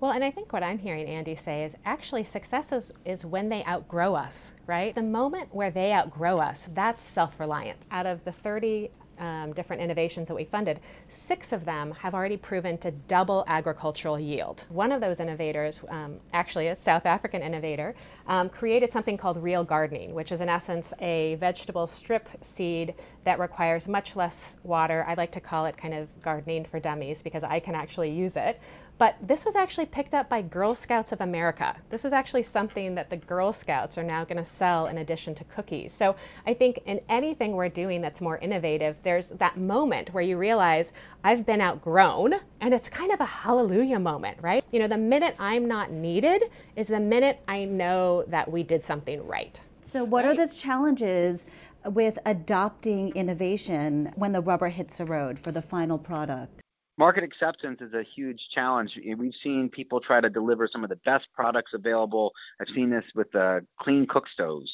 Well, 0.00 0.12
and 0.12 0.22
I 0.22 0.30
think 0.30 0.52
what 0.52 0.62
I'm 0.62 0.78
hearing 0.78 1.06
Andy 1.06 1.34
say 1.34 1.64
is 1.64 1.76
actually 1.84 2.22
success 2.22 2.70
is, 2.70 2.92
is 3.04 3.24
when 3.24 3.48
they 3.48 3.64
outgrow 3.64 4.14
us, 4.14 4.54
right? 4.68 4.94
The 4.94 5.02
moment 5.02 5.52
where 5.52 5.72
they 5.72 5.92
outgrow 5.92 6.38
us, 6.38 6.68
that's 6.72 7.02
self 7.02 7.40
reliant. 7.40 7.78
Out 7.90 8.06
of 8.06 8.24
the 8.24 8.30
30 8.30 8.90
um, 9.18 9.52
different 9.52 9.82
innovations 9.82 10.28
that 10.28 10.34
we 10.34 10.44
funded, 10.44 10.78
six 11.08 11.52
of 11.52 11.64
them 11.64 11.90
have 11.90 12.14
already 12.14 12.36
proven 12.36 12.78
to 12.78 12.92
double 12.92 13.42
agricultural 13.48 14.20
yield. 14.20 14.64
One 14.68 14.92
of 14.92 15.00
those 15.00 15.18
innovators, 15.18 15.80
um, 15.88 16.20
actually 16.32 16.68
a 16.68 16.76
South 16.76 17.04
African 17.04 17.42
innovator, 17.42 17.96
um, 18.28 18.48
created 18.48 18.92
something 18.92 19.16
called 19.16 19.42
Reel 19.42 19.64
Gardening, 19.64 20.14
which 20.14 20.30
is 20.30 20.40
in 20.40 20.48
essence 20.48 20.94
a 21.00 21.34
vegetable 21.36 21.88
strip 21.88 22.28
seed 22.40 22.94
that 23.24 23.40
requires 23.40 23.88
much 23.88 24.14
less 24.14 24.58
water. 24.62 25.04
I 25.08 25.14
like 25.14 25.32
to 25.32 25.40
call 25.40 25.66
it 25.66 25.76
kind 25.76 25.94
of 25.94 26.08
gardening 26.22 26.64
for 26.64 26.78
dummies 26.78 27.20
because 27.20 27.42
I 27.42 27.58
can 27.58 27.74
actually 27.74 28.10
use 28.10 28.36
it. 28.36 28.60
But 28.98 29.16
this 29.22 29.44
was 29.44 29.54
actually 29.54 29.86
picked 29.86 30.12
up 30.12 30.28
by 30.28 30.42
Girl 30.42 30.74
Scouts 30.74 31.12
of 31.12 31.20
America. 31.20 31.76
This 31.88 32.04
is 32.04 32.12
actually 32.12 32.42
something 32.42 32.96
that 32.96 33.10
the 33.10 33.16
Girl 33.16 33.52
Scouts 33.52 33.96
are 33.96 34.02
now 34.02 34.24
going 34.24 34.38
to 34.38 34.44
sell 34.44 34.86
in 34.86 34.98
addition 34.98 35.36
to 35.36 35.44
cookies. 35.44 35.92
So 35.92 36.16
I 36.46 36.54
think 36.54 36.80
in 36.84 37.00
anything 37.08 37.52
we're 37.52 37.68
doing 37.68 38.00
that's 38.00 38.20
more 38.20 38.38
innovative, 38.38 38.98
there's 39.04 39.28
that 39.30 39.56
moment 39.56 40.12
where 40.12 40.22
you 40.22 40.36
realize 40.36 40.92
I've 41.22 41.46
been 41.46 41.60
outgrown, 41.60 42.34
and 42.60 42.74
it's 42.74 42.88
kind 42.88 43.12
of 43.12 43.20
a 43.20 43.24
hallelujah 43.24 44.00
moment, 44.00 44.38
right? 44.40 44.64
You 44.72 44.80
know, 44.80 44.88
the 44.88 44.98
minute 44.98 45.36
I'm 45.38 45.66
not 45.66 45.92
needed 45.92 46.42
is 46.74 46.88
the 46.88 47.00
minute 47.00 47.40
I 47.46 47.66
know 47.66 48.24
that 48.28 48.50
we 48.50 48.64
did 48.64 48.82
something 48.82 49.24
right. 49.24 49.60
So, 49.82 50.02
what 50.02 50.24
right? 50.24 50.36
are 50.36 50.46
the 50.46 50.52
challenges? 50.52 51.46
With 51.84 52.18
adopting 52.26 53.14
innovation 53.14 54.12
when 54.16 54.32
the 54.32 54.40
rubber 54.40 54.68
hits 54.68 54.98
the 54.98 55.04
road 55.04 55.38
for 55.38 55.52
the 55.52 55.62
final 55.62 55.96
product? 55.96 56.62
Market 56.98 57.24
acceptance 57.24 57.80
is 57.80 57.94
a 57.94 58.02
huge 58.14 58.40
challenge. 58.54 58.90
We've 59.16 59.32
seen 59.42 59.70
people 59.70 60.00
try 60.00 60.20
to 60.20 60.28
deliver 60.28 60.68
some 60.70 60.82
of 60.82 60.90
the 60.90 61.00
best 61.04 61.26
products 61.32 61.72
available. 61.72 62.32
I've 62.60 62.68
seen 62.74 62.90
this 62.90 63.04
with 63.14 63.34
uh, 63.34 63.60
clean 63.80 64.06
cook 64.06 64.24
stoves. 64.32 64.70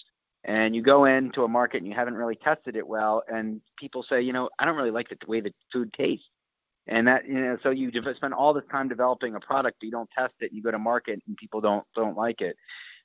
And 0.46 0.74
you 0.74 0.82
go 0.82 1.04
into 1.04 1.44
a 1.44 1.48
market 1.48 1.78
and 1.78 1.86
you 1.86 1.94
haven't 1.94 2.14
really 2.14 2.36
tested 2.36 2.76
it 2.76 2.86
well, 2.86 3.22
and 3.28 3.62
people 3.78 4.04
say, 4.10 4.20
you 4.20 4.32
know, 4.32 4.50
I 4.58 4.66
don't 4.66 4.76
really 4.76 4.90
like 4.90 5.08
the 5.08 5.16
way 5.26 5.40
the 5.40 5.52
food 5.72 5.90
tastes. 5.94 6.26
And 6.86 7.08
that, 7.08 7.26
you 7.26 7.34
know, 7.34 7.56
so 7.62 7.70
you 7.70 7.90
spend 8.16 8.34
all 8.34 8.52
this 8.52 8.64
time 8.70 8.88
developing 8.88 9.34
a 9.34 9.40
product, 9.40 9.78
but 9.80 9.86
you 9.86 9.90
don't 9.90 10.10
test 10.16 10.34
it. 10.40 10.52
You 10.52 10.62
go 10.62 10.70
to 10.70 10.78
market 10.78 11.22
and 11.26 11.34
people 11.38 11.62
don't 11.62 11.84
don't 11.96 12.14
like 12.14 12.42
it. 12.42 12.56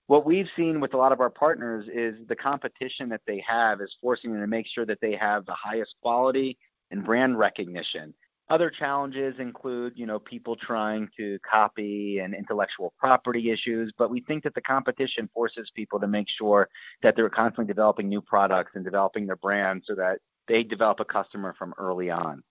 What 0.07 0.25
we've 0.25 0.47
seen 0.57 0.81
with 0.81 0.93
a 0.93 0.97
lot 0.97 1.13
of 1.13 1.21
our 1.21 1.29
partners 1.29 1.85
is 1.93 2.15
the 2.27 2.35
competition 2.35 3.07
that 3.09 3.21
they 3.25 3.41
have 3.47 3.79
is 3.79 3.89
forcing 4.01 4.33
them 4.33 4.41
to 4.41 4.47
make 4.47 4.65
sure 4.73 4.85
that 4.85 4.99
they 5.01 5.15
have 5.15 5.45
the 5.45 5.55
highest 5.55 5.91
quality 6.01 6.57
and 6.91 7.05
brand 7.05 7.39
recognition. 7.39 8.13
Other 8.49 8.71
challenges 8.71 9.35
include, 9.37 9.93
you 9.95 10.07
know, 10.07 10.17
people 10.17 10.55
trying 10.55 11.07
to 11.17 11.37
copy 11.49 12.17
and 12.17 12.33
intellectual 12.33 12.93
property 12.97 13.51
issues, 13.51 13.93
but 13.95 14.09
we 14.09 14.21
think 14.21 14.43
that 14.43 14.55
the 14.55 14.61
competition 14.61 15.29
forces 15.35 15.71
people 15.75 15.99
to 15.99 16.07
make 16.07 16.27
sure 16.27 16.67
that 17.03 17.15
they're 17.15 17.29
constantly 17.29 17.71
developing 17.71 18.09
new 18.09 18.21
products 18.21 18.71
and 18.73 18.83
developing 18.83 19.27
their 19.27 19.35
brand 19.35 19.83
so 19.85 19.93
that 19.93 20.17
they 20.47 20.63
develop 20.63 20.99
a 20.99 21.05
customer 21.05 21.53
from 21.59 21.75
early 21.77 22.09
on. 22.09 22.41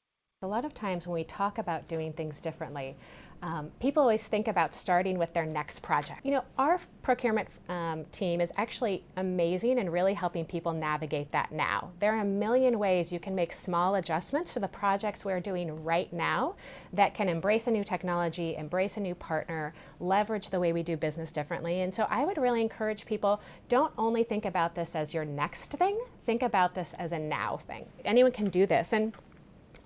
A 0.40 0.46
lot 0.46 0.64
of 0.64 0.72
times 0.72 1.04
when 1.04 1.14
we 1.14 1.24
talk 1.24 1.58
about 1.58 1.88
doing 1.88 2.12
things 2.12 2.40
differently, 2.40 2.96
um, 3.42 3.70
people 3.80 4.02
always 4.02 4.26
think 4.26 4.48
about 4.48 4.74
starting 4.74 5.18
with 5.18 5.32
their 5.32 5.46
next 5.46 5.80
project. 5.80 6.24
You 6.24 6.32
know, 6.32 6.44
our 6.58 6.80
procurement 7.02 7.48
um, 7.68 8.04
team 8.06 8.40
is 8.40 8.52
actually 8.56 9.04
amazing 9.16 9.78
and 9.78 9.92
really 9.92 10.14
helping 10.14 10.44
people 10.44 10.72
navigate 10.72 11.30
that 11.32 11.52
now. 11.52 11.90
There 12.00 12.14
are 12.14 12.20
a 12.20 12.24
million 12.24 12.78
ways 12.78 13.12
you 13.12 13.20
can 13.20 13.34
make 13.34 13.52
small 13.52 13.96
adjustments 13.96 14.52
to 14.54 14.60
the 14.60 14.68
projects 14.68 15.24
we're 15.24 15.40
doing 15.40 15.84
right 15.84 16.12
now 16.12 16.56
that 16.92 17.14
can 17.14 17.28
embrace 17.28 17.66
a 17.68 17.70
new 17.70 17.84
technology, 17.84 18.56
embrace 18.56 18.96
a 18.96 19.00
new 19.00 19.14
partner, 19.14 19.72
leverage 20.00 20.50
the 20.50 20.58
way 20.58 20.72
we 20.72 20.82
do 20.82 20.96
business 20.96 21.30
differently. 21.30 21.82
And 21.82 21.94
so 21.94 22.06
I 22.10 22.24
would 22.24 22.38
really 22.38 22.60
encourage 22.60 23.06
people 23.06 23.40
don't 23.68 23.92
only 23.96 24.24
think 24.24 24.44
about 24.44 24.74
this 24.74 24.96
as 24.96 25.14
your 25.14 25.24
next 25.24 25.72
thing, 25.72 25.98
think 26.26 26.42
about 26.42 26.74
this 26.74 26.94
as 26.94 27.12
a 27.12 27.18
now 27.18 27.56
thing. 27.56 27.86
Anyone 28.04 28.32
can 28.32 28.50
do 28.50 28.66
this. 28.66 28.92
And 28.92 29.14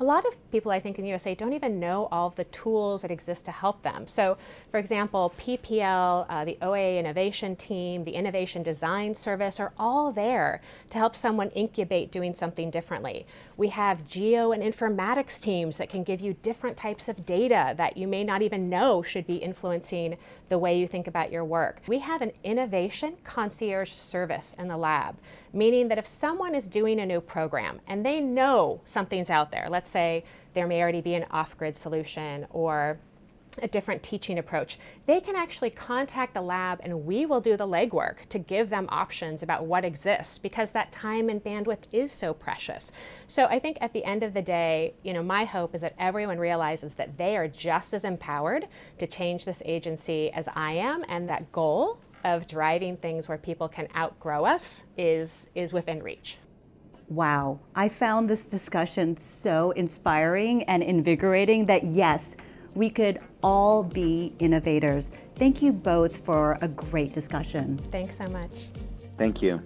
a 0.03 0.11
lot 0.13 0.27
of 0.27 0.51
people, 0.51 0.73
I 0.73 0.81
think, 0.81 0.99
in 0.99 1.05
the 1.05 1.11
USA 1.11 1.33
don't 1.33 1.53
even 1.53 1.79
know 1.79 2.09
all 2.11 2.27
of 2.27 2.35
the 2.35 2.43
tools 2.47 3.03
that 3.03 3.13
exist 3.13 3.45
to 3.45 3.53
help 3.53 3.83
them. 3.83 4.09
So, 4.09 4.37
for 4.73 4.79
example, 4.79 5.33
PPL, 5.39 6.27
uh, 6.29 6.45
the 6.45 6.59
OA 6.61 6.99
Innovation 6.99 7.55
Team, 7.55 8.03
the 8.03 8.11
Innovation 8.11 8.65
Design 8.65 9.15
Service 9.15 9.61
are 9.61 9.73
all 9.79 10.11
there 10.11 10.61
to 10.91 10.99
help 10.99 11.15
someone 11.15 11.51
incubate 11.51 12.11
doing 12.11 12.35
something 12.35 12.69
differently. 12.69 13.27
We 13.57 13.69
have 13.69 14.05
geo 14.05 14.51
and 14.51 14.61
informatics 14.61 15.41
teams 15.41 15.77
that 15.77 15.89
can 15.89 16.03
give 16.03 16.21
you 16.21 16.35
different 16.43 16.77
types 16.77 17.09
of 17.09 17.25
data 17.25 17.73
that 17.77 17.97
you 17.97 18.09
may 18.09 18.25
not 18.25 18.43
even 18.43 18.69
know 18.69 19.03
should 19.03 19.29
be 19.29 19.37
influencing 19.37 20.17
the 20.53 20.59
way 20.59 20.79
you 20.79 20.87
think 20.87 21.07
about 21.07 21.33
your 21.33 21.47
work. 21.47 21.81
We 21.87 21.99
have 22.01 22.21
an 22.21 22.31
innovation 22.45 23.17
concierge 23.25 23.91
service 23.91 24.55
in 24.59 24.69
the 24.69 24.77
lab, 24.77 25.17
meaning 25.55 25.89
that 25.89 25.97
if 25.97 26.07
someone 26.07 26.55
is 26.55 26.69
doing 26.69 27.01
a 27.01 27.07
new 27.07 27.23
program 27.23 27.81
and 27.87 28.05
they 28.05 28.21
know 28.21 28.83
something's 28.85 29.31
out 29.31 29.51
there, 29.51 29.67
let's 29.71 29.89
say 29.89 30.25
there 30.53 30.67
may 30.67 30.83
already 30.83 31.01
be 31.01 31.15
an 31.15 31.25
off 31.31 31.57
grid 31.57 31.75
solution 31.75 32.47
or 32.51 32.99
a 33.61 33.69
different 33.69 34.03
teaching 34.03 34.39
approach, 34.39 34.79
they 35.07 35.21
can 35.21 35.37
actually 35.37 35.71
contact 35.71 36.35
the 36.35 36.41
lab 36.41 36.81
and 36.83 37.05
we 37.05 37.27
will 37.27 37.41
do 37.41 37.57
the 37.57 37.67
legwork 37.67 38.27
to 38.29 38.39
give 38.39 38.71
them 38.71 38.87
options 38.89 39.43
about 39.43 39.67
what 39.67 39.85
exists 39.85 40.39
because 40.39 40.71
that 40.71 40.91
time 40.91 41.29
and 41.29 41.43
bandwidth 41.45 41.85
is 41.93 42.11
so 42.11 42.33
precious. 42.33 42.93
So 43.27 43.45
I 43.47 43.59
think 43.59 43.77
at 43.81 43.93
the 43.93 44.05
end 44.05 44.23
of 44.23 44.33
the 44.33 44.43
day, 44.43 44.95
you 45.03 45.13
know, 45.13 45.23
my 45.23 45.45
hope 45.45 45.75
is 45.75 45.83
that 45.83 45.95
everyone 45.99 46.39
realizes 46.39 46.95
that 46.95 47.19
they 47.19 47.37
are 47.37 47.49
just 47.49 47.93
as 47.93 48.05
empowered 48.05 48.69
to 48.99 49.07
change 49.07 49.45
this 49.45 49.63
agency 49.67 50.33
as 50.33 50.49
I 50.55 50.73
am 50.73 51.05
and 51.09 51.29
that 51.29 51.53
goal 51.53 51.99
of 52.25 52.47
driving 52.47 52.97
things 52.97 53.29
where 53.29 53.39
people 53.39 53.69
can 53.69 53.89
outgrow 53.97 54.45
us 54.45 54.85
is 54.97 55.49
is 55.55 55.73
within 55.73 56.01
reach. 56.01 56.39
Wow, 57.09 57.61
I 57.75 57.89
found 57.89 58.31
this 58.31 58.47
discussion 58.47 59.17
so 59.19 59.73
inspiring 59.73 60.63
and 60.63 60.83
invigorating 60.83 61.67
that 61.67 61.85
yes, 61.85 62.37
we 62.75 62.91
could 62.91 63.19
all 63.43 63.83
be 63.83 64.35
innovators. 64.39 65.11
Thank 65.37 65.63
you 65.63 65.73
both 65.73 66.25
for 66.25 66.59
a 66.61 66.69
great 66.69 67.13
discussion. 67.13 67.79
Thanks 67.91 68.19
so 68.19 68.25
much. 68.29 68.51
Thank 69.19 69.43
you. 69.43 69.61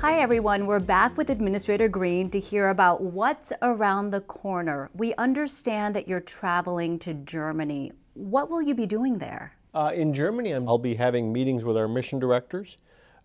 Hi, 0.00 0.20
everyone. 0.20 0.66
We're 0.66 0.80
back 0.80 1.16
with 1.16 1.30
Administrator 1.30 1.88
Green 1.88 2.28
to 2.30 2.38
hear 2.38 2.68
about 2.68 3.00
what's 3.00 3.54
around 3.62 4.10
the 4.10 4.20
corner. 4.20 4.90
We 4.92 5.14
understand 5.14 5.96
that 5.96 6.06
you're 6.06 6.20
traveling 6.20 6.98
to 7.00 7.14
Germany. 7.14 7.92
What 8.12 8.50
will 8.50 8.60
you 8.60 8.74
be 8.74 8.84
doing 8.84 9.16
there? 9.16 9.56
Uh, 9.72 9.92
in 9.94 10.12
Germany, 10.12 10.54
i 10.54 10.58
will 10.58 10.78
be 10.78 10.94
having 10.94 11.32
meetings 11.32 11.64
with 11.64 11.78
our 11.78 11.88
mission 11.88 12.18
directors 12.18 12.76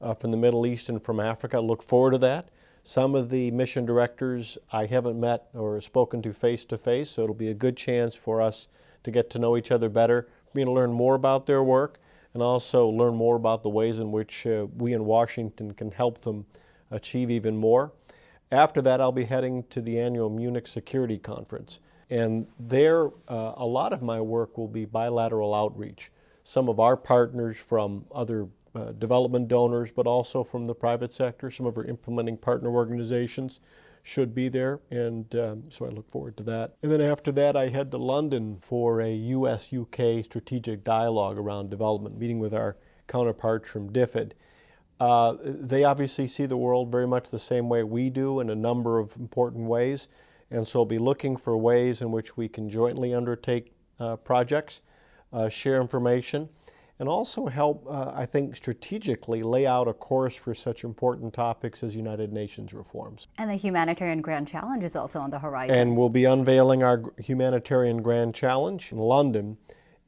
uh, 0.01 0.13
from 0.13 0.31
the 0.31 0.37
Middle 0.37 0.65
East 0.65 0.87
and 0.87 1.03
from 1.03 1.19
Africa. 1.19 1.57
I 1.57 1.59
look 1.59 1.83
forward 1.83 2.11
to 2.11 2.17
that. 2.19 2.49
Some 2.83 3.13
of 3.15 3.29
the 3.29 3.51
mission 3.51 3.85
directors 3.85 4.57
I 4.71 4.85
haven't 4.85 5.19
met 5.19 5.47
or 5.53 5.79
spoken 5.81 6.21
to 6.23 6.33
face 6.33 6.65
to 6.65 6.77
face, 6.77 7.11
so 7.11 7.23
it'll 7.23 7.35
be 7.35 7.49
a 7.49 7.53
good 7.53 7.77
chance 7.77 8.15
for 8.15 8.41
us 8.41 8.67
to 9.03 9.11
get 9.11 9.29
to 9.31 9.39
know 9.39 9.57
each 9.57 9.71
other 9.71 9.89
better, 9.89 10.27
me 10.53 10.65
to 10.65 10.71
learn 10.71 10.91
more 10.91 11.15
about 11.15 11.45
their 11.45 11.63
work, 11.63 11.99
and 12.33 12.43
also 12.43 12.87
learn 12.87 13.15
more 13.15 13.35
about 13.35 13.63
the 13.63 13.69
ways 13.69 13.99
in 13.99 14.11
which 14.11 14.45
uh, 14.45 14.67
we 14.77 14.93
in 14.93 15.05
Washington 15.05 15.73
can 15.73 15.91
help 15.91 16.21
them 16.21 16.45
achieve 16.91 17.29
even 17.29 17.57
more. 17.57 17.91
After 18.51 18.81
that, 18.81 18.99
I'll 18.99 19.11
be 19.11 19.25
heading 19.25 19.63
to 19.69 19.81
the 19.81 19.99
annual 19.99 20.29
Munich 20.29 20.67
Security 20.67 21.17
Conference. 21.17 21.79
And 22.09 22.47
there, 22.59 23.09
uh, 23.27 23.53
a 23.55 23.65
lot 23.65 23.93
of 23.93 24.01
my 24.01 24.19
work 24.19 24.57
will 24.57 24.67
be 24.67 24.85
bilateral 24.85 25.53
outreach. 25.53 26.11
Some 26.43 26.67
of 26.67 26.79
our 26.79 26.97
partners 26.97 27.57
from 27.57 28.05
other 28.11 28.47
uh, 28.75 28.91
development 28.93 29.47
donors, 29.47 29.91
but 29.91 30.07
also 30.07 30.43
from 30.43 30.67
the 30.67 30.75
private 30.75 31.13
sector, 31.13 31.49
some 31.49 31.65
of 31.65 31.77
our 31.77 31.85
implementing 31.85 32.37
partner 32.37 32.69
organizations 32.69 33.59
should 34.03 34.33
be 34.33 34.49
there. 34.49 34.79
And 34.89 35.33
um, 35.35 35.63
so 35.69 35.85
I 35.85 35.89
look 35.89 36.09
forward 36.09 36.37
to 36.37 36.43
that. 36.43 36.75
And 36.81 36.91
then 36.91 37.01
after 37.01 37.31
that, 37.33 37.55
I 37.55 37.69
head 37.69 37.91
to 37.91 37.97
London 37.97 38.57
for 38.61 39.01
a 39.01 39.13
US 39.13 39.73
UK 39.73 40.23
strategic 40.23 40.83
dialogue 40.83 41.37
around 41.37 41.69
development, 41.69 42.17
meeting 42.17 42.39
with 42.39 42.53
our 42.53 42.77
counterparts 43.07 43.69
from 43.69 43.91
DFID. 43.91 44.31
Uh, 44.99 45.35
they 45.41 45.83
obviously 45.83 46.27
see 46.27 46.45
the 46.45 46.57
world 46.57 46.91
very 46.91 47.07
much 47.07 47.29
the 47.29 47.39
same 47.39 47.69
way 47.69 47.83
we 47.83 48.09
do 48.09 48.39
in 48.39 48.49
a 48.49 48.55
number 48.55 48.99
of 48.99 49.15
important 49.15 49.65
ways, 49.65 50.09
and 50.51 50.67
so 50.67 50.79
we'll 50.79 50.85
be 50.85 50.97
looking 50.97 51.37
for 51.37 51.57
ways 51.57 52.01
in 52.01 52.11
which 52.11 52.35
we 52.35 52.49
can 52.49 52.69
jointly 52.69 53.13
undertake 53.13 53.73
uh, 53.99 54.17
projects, 54.17 54.81
uh, 55.31 55.47
share 55.47 55.79
information, 55.79 56.49
and 56.99 57.09
also 57.09 57.47
help, 57.47 57.85
uh, 57.89 58.11
I 58.13 58.25
think, 58.25 58.55
strategically 58.55 59.41
lay 59.41 59.65
out 59.65 59.87
a 59.87 59.93
course 59.93 60.35
for 60.35 60.53
such 60.53 60.83
important 60.83 61.33
topics 61.33 61.81
as 61.81 61.95
United 61.95 62.33
Nations 62.33 62.73
reforms. 62.73 63.27
And 63.37 63.49
the 63.49 63.55
Humanitarian 63.55 64.21
Grand 64.21 64.47
Challenge 64.47 64.83
is 64.83 64.95
also 64.95 65.19
on 65.19 65.29
the 65.29 65.39
horizon. 65.39 65.75
And 65.75 65.97
we'll 65.97 66.09
be 66.09 66.25
unveiling 66.25 66.83
our 66.83 67.03
Humanitarian 67.17 68.01
Grand 68.01 68.35
Challenge 68.35 68.91
in 68.91 68.97
London 68.97 69.57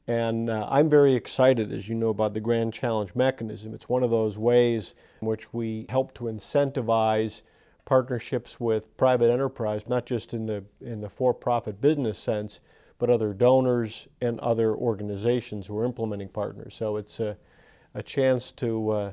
and 0.06 0.50
uh, 0.50 0.66
I'm 0.68 0.88
very 0.88 1.14
excited, 1.14 1.72
as 1.72 1.88
you 1.88 1.94
know, 1.94 2.08
about 2.08 2.34
the 2.34 2.40
Grand 2.40 2.72
Challenge 2.72 3.14
mechanism. 3.14 3.72
It's 3.72 3.88
one 3.88 4.02
of 4.02 4.10
those 4.10 4.36
ways 4.36 4.94
in 5.20 5.28
which 5.28 5.52
we 5.52 5.86
help 5.88 6.12
to 6.14 6.24
incentivize 6.24 7.42
partnerships 7.84 8.58
with 8.58 8.96
private 8.96 9.30
enterprise, 9.30 9.88
not 9.88 10.06
just 10.06 10.34
in 10.34 10.46
the, 10.46 10.64
in 10.80 11.00
the 11.00 11.08
for 11.08 11.32
profit 11.32 11.80
business 11.80 12.18
sense, 12.18 12.60
but 13.02 13.10
other 13.10 13.32
donors 13.32 14.06
and 14.20 14.38
other 14.38 14.76
organizations 14.76 15.66
who 15.66 15.76
are 15.76 15.84
implementing 15.84 16.28
partners. 16.28 16.76
So 16.76 16.96
it's 16.96 17.18
a, 17.18 17.36
a 17.94 18.00
chance 18.00 18.52
to, 18.52 18.90
uh, 18.90 19.12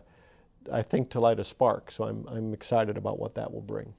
I 0.72 0.84
think, 0.84 1.10
to 1.10 1.20
light 1.20 1.40
a 1.40 1.44
spark. 1.44 1.92
So 1.92 2.04
I'm, 2.04 2.24
I'm 2.28 2.54
excited 2.54 2.98
about 2.98 3.18
what 3.18 3.34
that 3.34 3.52
will 3.52 3.64
bring. 3.64 3.96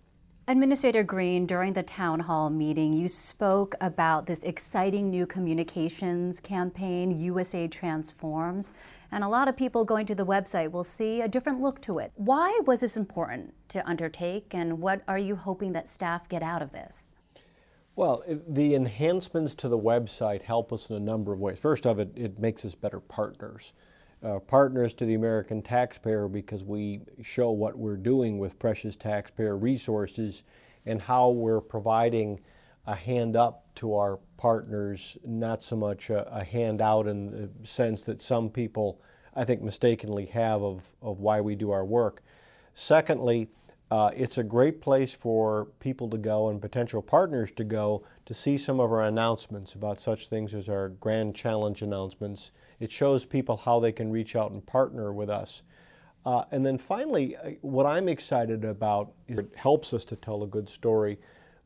Administrator 0.46 1.02
Green, 1.02 1.44
during 1.44 1.72
the 1.72 1.82
town 1.82 2.20
hall 2.20 2.50
meeting, 2.50 2.92
you 2.92 3.08
spoke 3.08 3.74
about 3.80 4.26
this 4.26 4.38
exciting 4.44 5.10
new 5.10 5.26
communications 5.26 6.38
campaign, 6.38 7.10
USA 7.10 7.66
Transforms, 7.66 8.72
and 9.10 9.24
a 9.24 9.28
lot 9.28 9.48
of 9.48 9.56
people 9.56 9.84
going 9.84 10.06
to 10.06 10.14
the 10.14 10.24
website 10.24 10.70
will 10.70 10.84
see 10.84 11.20
a 11.20 11.26
different 11.26 11.60
look 11.60 11.82
to 11.82 11.98
it. 11.98 12.12
Why 12.14 12.60
was 12.64 12.78
this 12.78 12.96
important 12.96 13.54
to 13.70 13.84
undertake, 13.88 14.54
and 14.54 14.80
what 14.80 15.02
are 15.08 15.18
you 15.18 15.34
hoping 15.34 15.72
that 15.72 15.88
staff 15.88 16.28
get 16.28 16.44
out 16.44 16.62
of 16.62 16.70
this? 16.70 17.12
Well, 18.00 18.24
the 18.26 18.74
enhancements 18.74 19.54
to 19.56 19.68
the 19.68 19.78
website 19.78 20.40
help 20.40 20.72
us 20.72 20.88
in 20.88 20.96
a 20.96 21.00
number 21.00 21.34
of 21.34 21.38
ways. 21.38 21.58
First 21.58 21.86
of 21.86 21.98
it, 21.98 22.10
it 22.16 22.38
makes 22.38 22.64
us 22.64 22.74
better 22.74 22.98
partners 22.98 23.74
uh, 24.22 24.38
partners 24.38 24.94
to 24.94 25.04
the 25.04 25.12
American 25.12 25.60
taxpayer 25.60 26.26
because 26.26 26.64
we 26.64 27.02
show 27.20 27.50
what 27.50 27.76
we're 27.76 27.98
doing 27.98 28.38
with 28.38 28.58
precious 28.58 28.96
taxpayer 28.96 29.54
resources 29.54 30.44
and 30.86 31.02
how 31.02 31.28
we're 31.28 31.60
providing 31.60 32.40
a 32.86 32.94
hand 32.94 33.36
up 33.36 33.66
to 33.74 33.94
our 33.94 34.18
partners, 34.38 35.18
not 35.26 35.62
so 35.62 35.76
much 35.76 36.08
a, 36.08 36.26
a 36.34 36.42
handout 36.42 37.06
in 37.06 37.50
the 37.60 37.66
sense 37.66 38.02
that 38.04 38.22
some 38.22 38.48
people, 38.48 38.98
I 39.36 39.44
think, 39.44 39.60
mistakenly 39.60 40.24
have 40.24 40.62
of, 40.62 40.90
of 41.02 41.20
why 41.20 41.42
we 41.42 41.54
do 41.54 41.70
our 41.70 41.84
work. 41.84 42.22
Secondly, 42.72 43.50
uh, 43.90 44.10
it's 44.14 44.38
a 44.38 44.44
great 44.44 44.80
place 44.80 45.12
for 45.12 45.66
people 45.80 46.08
to 46.08 46.16
go 46.16 46.48
and 46.48 46.62
potential 46.62 47.02
partners 47.02 47.50
to 47.50 47.64
go 47.64 48.04
to 48.24 48.32
see 48.32 48.56
some 48.56 48.78
of 48.78 48.92
our 48.92 49.02
announcements 49.02 49.74
about 49.74 50.00
such 50.00 50.28
things 50.28 50.54
as 50.54 50.68
our 50.68 50.90
Grand 50.90 51.34
Challenge 51.34 51.82
announcements. 51.82 52.52
It 52.78 52.92
shows 52.92 53.26
people 53.26 53.56
how 53.56 53.80
they 53.80 53.90
can 53.90 54.12
reach 54.12 54.36
out 54.36 54.52
and 54.52 54.64
partner 54.64 55.12
with 55.12 55.28
us. 55.28 55.62
Uh, 56.24 56.44
and 56.52 56.64
then 56.64 56.78
finally, 56.78 57.36
uh, 57.36 57.50
what 57.62 57.84
I'm 57.84 58.08
excited 58.08 58.64
about 58.64 59.12
is 59.26 59.38
it 59.38 59.52
helps 59.56 59.92
us 59.92 60.04
to 60.06 60.16
tell 60.16 60.44
a 60.44 60.46
good 60.46 60.68
story 60.68 61.18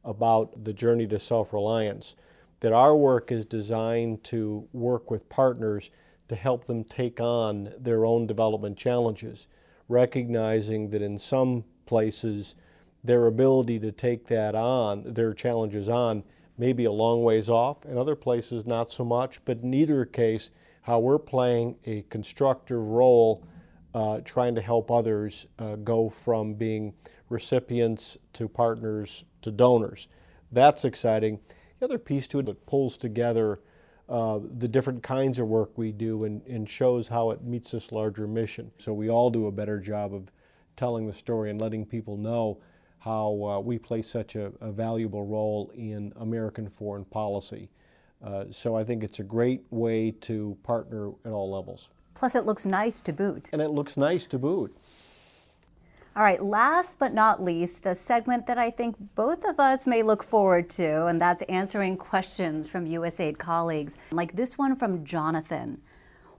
about 0.03 0.65
the 0.65 0.73
journey 0.73 1.07
to 1.09 1.19
self 1.19 1.53
reliance. 1.53 2.15
That 2.61 2.73
our 2.73 2.97
work 2.97 3.33
is 3.33 3.45
designed 3.45 4.25
to 4.25 4.67
work 4.73 5.11
with 5.11 5.29
partners 5.29 5.91
to 6.29 6.37
help 6.37 6.65
them 6.65 6.85
take 6.85 7.21
on 7.21 7.75
their 7.79 8.07
own 8.07 8.27
development 8.27 8.79
challenges, 8.79 9.49
recognizing 9.89 10.89
that 10.91 11.03
in 11.03 11.19
some 11.19 11.65
places, 11.87 12.55
their 13.03 13.27
ability 13.27 13.79
to 13.81 13.93
take 13.93 14.27
that 14.29 14.55
on, 14.55 15.03
their 15.13 15.35
challenges 15.35 15.89
on, 15.89 16.25
may 16.57 16.73
be 16.73 16.85
a 16.85 16.93
long 16.93 17.23
ways 17.23 17.49
off, 17.49 17.85
and 17.85 17.99
other 17.99 18.15
places, 18.15 18.67
not 18.67 18.91
so 18.91 19.05
much. 19.05 19.45
But 19.45 19.59
in 19.61 19.75
either 19.75 20.05
case, 20.05 20.51
how 20.83 20.99
we're 20.99 21.19
playing 21.19 21.77
a 21.85 22.03
constructive 22.11 22.87
role 22.89 23.45
uh, 23.95 24.21
trying 24.25 24.55
to 24.55 24.61
help 24.61 24.91
others 24.91 25.47
uh, 25.59 25.77
go 25.77 26.11
from 26.11 26.55
being 26.55 26.93
recipients 27.29 28.19
to 28.33 28.49
partners 28.49 29.25
to 29.43 29.51
donors. 29.51 30.09
That's 30.53 30.85
exciting. 30.85 31.41
The 31.79 31.87
other 31.87 31.99
piece 31.99 32.27
to 32.29 32.41
it 32.41 32.47
that 32.47 32.67
pulls 32.67 32.97
together 32.97 33.61
uh, 34.09 34.41
the 34.59 34.69
different 34.69 35.03
kinds 35.03 35.39
of 35.39 35.47
work 35.47 35.71
we 35.77 35.91
do 35.91 36.25
and, 36.25 36.45
and 36.47 36.69
shows 36.69 37.09
how 37.09 37.31
it 37.31 37.43
meets 37.43 37.71
this 37.71 37.93
larger 37.93 38.27
mission. 38.27 38.71
So 38.79 38.93
we 38.93 39.09
all 39.09 39.31
do 39.31 39.47
a 39.47 39.53
better 39.53 39.81
job 39.81 40.13
of 40.13 40.31
telling 40.77 41.07
the 41.07 41.13
story 41.13 41.51
and 41.51 41.61
letting 41.61 41.85
people 41.87 42.17
know 42.17 42.59
how 42.99 43.45
uh, 43.45 43.61
we 43.61 43.79
play 43.79 44.01
such 44.01 44.35
a, 44.35 44.51
a, 44.61 44.73
valuable 44.73 45.27
role 45.27 45.71
in 45.75 46.13
American 46.17 46.71
foreign 46.71 47.05
policy. 47.05 47.69
Uh, 48.25 48.45
so 48.51 48.75
I 48.75 48.83
think 48.83 49.05
it's 49.05 49.21
a 49.21 49.23
great 49.23 49.63
way 49.71 50.11
to 50.23 50.57
partner 50.63 51.11
at 51.27 51.33
all 51.33 51.51
levels. 51.51 51.91
Plus, 52.15 52.35
it 52.35 52.47
looks 52.47 52.65
nice 52.65 53.03
to 53.03 53.13
boot. 53.13 53.51
And 53.53 53.61
it 53.61 53.69
looks 53.69 53.99
nice 53.99 54.27
to 54.29 54.39
boot. 54.39 54.75
All 56.17 56.23
right, 56.23 56.43
last 56.43 56.99
but 56.99 57.13
not 57.13 57.43
least, 57.43 57.87
a 57.87 57.95
segment 57.95 58.47
that 58.47 58.57
I 58.57 58.71
think 58.71 58.95
both 59.17 59.45
of 59.45 59.59
us 59.59 59.85
may 59.85 60.05
look 60.05 60.23
forward 60.23 60.71
to, 60.71 61.07
and 61.07 61.21
that's 61.21 61.43
answering 61.43 61.97
questions 61.97 62.69
from 62.69 62.87
USAID 62.87 63.37
colleagues, 63.37 63.99
like 64.13 64.37
this 64.37 64.57
one 64.57 64.77
from 64.77 65.05
Jonathan. 65.05 65.83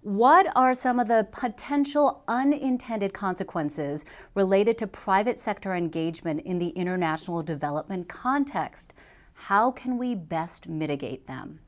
What 0.05 0.55
are 0.55 0.75
some 0.75 0.99
of 0.99 1.07
the 1.07 1.27
potential 1.31 2.23
unintended 2.27 3.11
consequences 3.11 4.05
related 4.35 4.77
to 4.77 4.85
private 4.85 5.39
sector 5.39 5.73
engagement 5.73 6.41
in 6.41 6.59
the 6.59 6.69
international 6.69 7.41
development 7.41 8.07
context? 8.07 8.93
How 9.33 9.71
can 9.71 9.97
we 9.97 10.13
best 10.13 10.67
mitigate 10.67 11.25
them? 11.25 11.59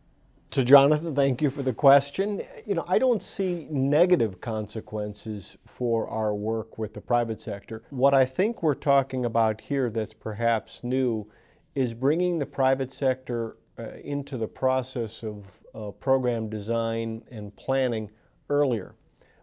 So, 0.51 0.63
Jonathan, 0.63 1.15
thank 1.15 1.41
you 1.41 1.49
for 1.49 1.63
the 1.63 1.73
question. 1.73 2.43
You 2.67 2.75
know, 2.75 2.85
I 2.87 2.99
don't 2.99 3.23
see 3.23 3.65
negative 3.71 4.39
consequences 4.39 5.57
for 5.65 6.07
our 6.07 6.35
work 6.35 6.77
with 6.77 6.93
the 6.93 7.01
private 7.01 7.41
sector. 7.41 7.81
What 7.89 8.13
I 8.13 8.25
think 8.25 8.61
we're 8.61 8.75
talking 8.75 9.25
about 9.25 9.61
here 9.61 9.89
that's 9.89 10.13
perhaps 10.13 10.83
new 10.83 11.27
is 11.73 11.95
bringing 11.95 12.37
the 12.37 12.45
private 12.45 12.93
sector 12.93 13.57
uh, 13.79 13.93
into 14.03 14.37
the 14.37 14.47
process 14.47 15.23
of 15.23 15.59
uh, 15.73 15.89
program 15.89 16.49
design 16.49 17.23
and 17.31 17.55
planning 17.55 18.11
earlier. 18.49 18.95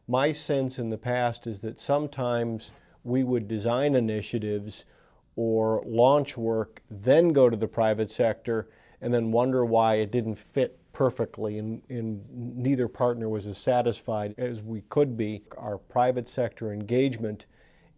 My 0.07 0.33
sense 0.33 0.79
in 0.79 0.91
the 0.91 0.99
past 0.99 1.47
is 1.47 1.61
that 1.61 1.81
sometimes 1.81 2.71
we 3.03 3.23
would 3.23 3.49
design 3.49 3.95
initiatives 3.95 4.85
or 5.37 5.83
launch 5.87 6.37
work, 6.37 6.83
then 6.91 7.33
go 7.33 7.51
to 7.51 7.57
the 7.57 7.69
private 7.69 8.11
sector, 8.11 8.69
and 9.01 9.13
then 9.13 9.33
wonder 9.33 9.65
why 9.65 9.97
it 9.97 10.11
didn't 10.11 10.37
fit 10.37 10.79
perfectly 10.93 11.59
and, 11.59 11.83
and, 11.89 12.25
neither 12.31 12.89
partner 12.89 13.29
was 13.29 13.47
as 13.47 13.59
satisfied 13.59 14.35
as 14.39 14.63
we 14.63 14.81
could 14.83 15.17
be. 15.17 15.43
Our 15.59 15.77
private 15.77 16.29
sector 16.29 16.73
engagement 16.73 17.47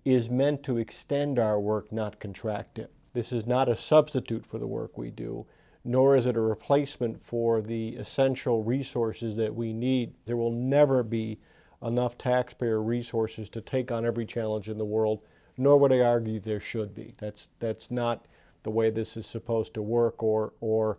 is 0.04 0.30
meant 0.30 0.62
to 0.64 0.78
extend 0.78 1.38
our 1.38 1.60
work, 1.60 1.92
not 1.92 2.18
contract 2.18 2.78
it. 2.78 2.90
This 3.12 3.32
is 3.32 3.46
not 3.46 3.68
a 3.68 3.76
substitute 3.76 4.46
for 4.46 4.58
the 4.58 4.66
work 4.66 4.96
we 4.96 5.10
do 5.10 5.46
nor 5.86 6.16
is 6.16 6.26
it 6.26 6.36
a 6.36 6.40
replacement 6.40 7.22
for 7.22 7.62
the 7.62 7.94
essential 7.96 8.64
resources 8.64 9.36
that 9.36 9.54
we 9.54 9.72
need. 9.72 10.12
There 10.24 10.36
will 10.36 10.50
never 10.50 11.04
be 11.04 11.38
enough 11.80 12.18
taxpayer 12.18 12.82
resources 12.82 13.48
to 13.50 13.60
take 13.60 13.92
on 13.92 14.04
every 14.04 14.26
challenge 14.26 14.68
in 14.68 14.78
the 14.78 14.84
world, 14.84 15.20
nor 15.56 15.78
would 15.78 15.92
I 15.92 16.00
argue 16.00 16.40
there 16.40 16.58
should 16.58 16.92
be. 16.92 17.14
That's, 17.18 17.48
that's 17.60 17.90
not 17.90 18.26
the 18.64 18.70
way 18.70 18.90
this 18.90 19.16
is 19.16 19.26
supposed 19.26 19.74
to 19.74 19.82
work 19.82 20.24
or, 20.24 20.52
or 20.60 20.98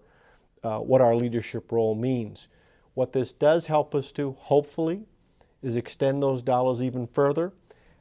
uh, 0.64 0.80
what 0.80 1.02
our 1.02 1.16
leadership 1.16 1.72
role 1.72 1.94
means. 1.94 2.48
What 2.94 3.12
this 3.12 3.34
does 3.34 3.68
help 3.68 3.94
us 3.94 4.14
to, 4.14 4.38
hopefully, 4.40 5.04
is 5.62 5.76
extend 5.76 6.24
those 6.24 6.42
dollars 6.42 6.82
even 6.82 7.08
further. 7.08 7.52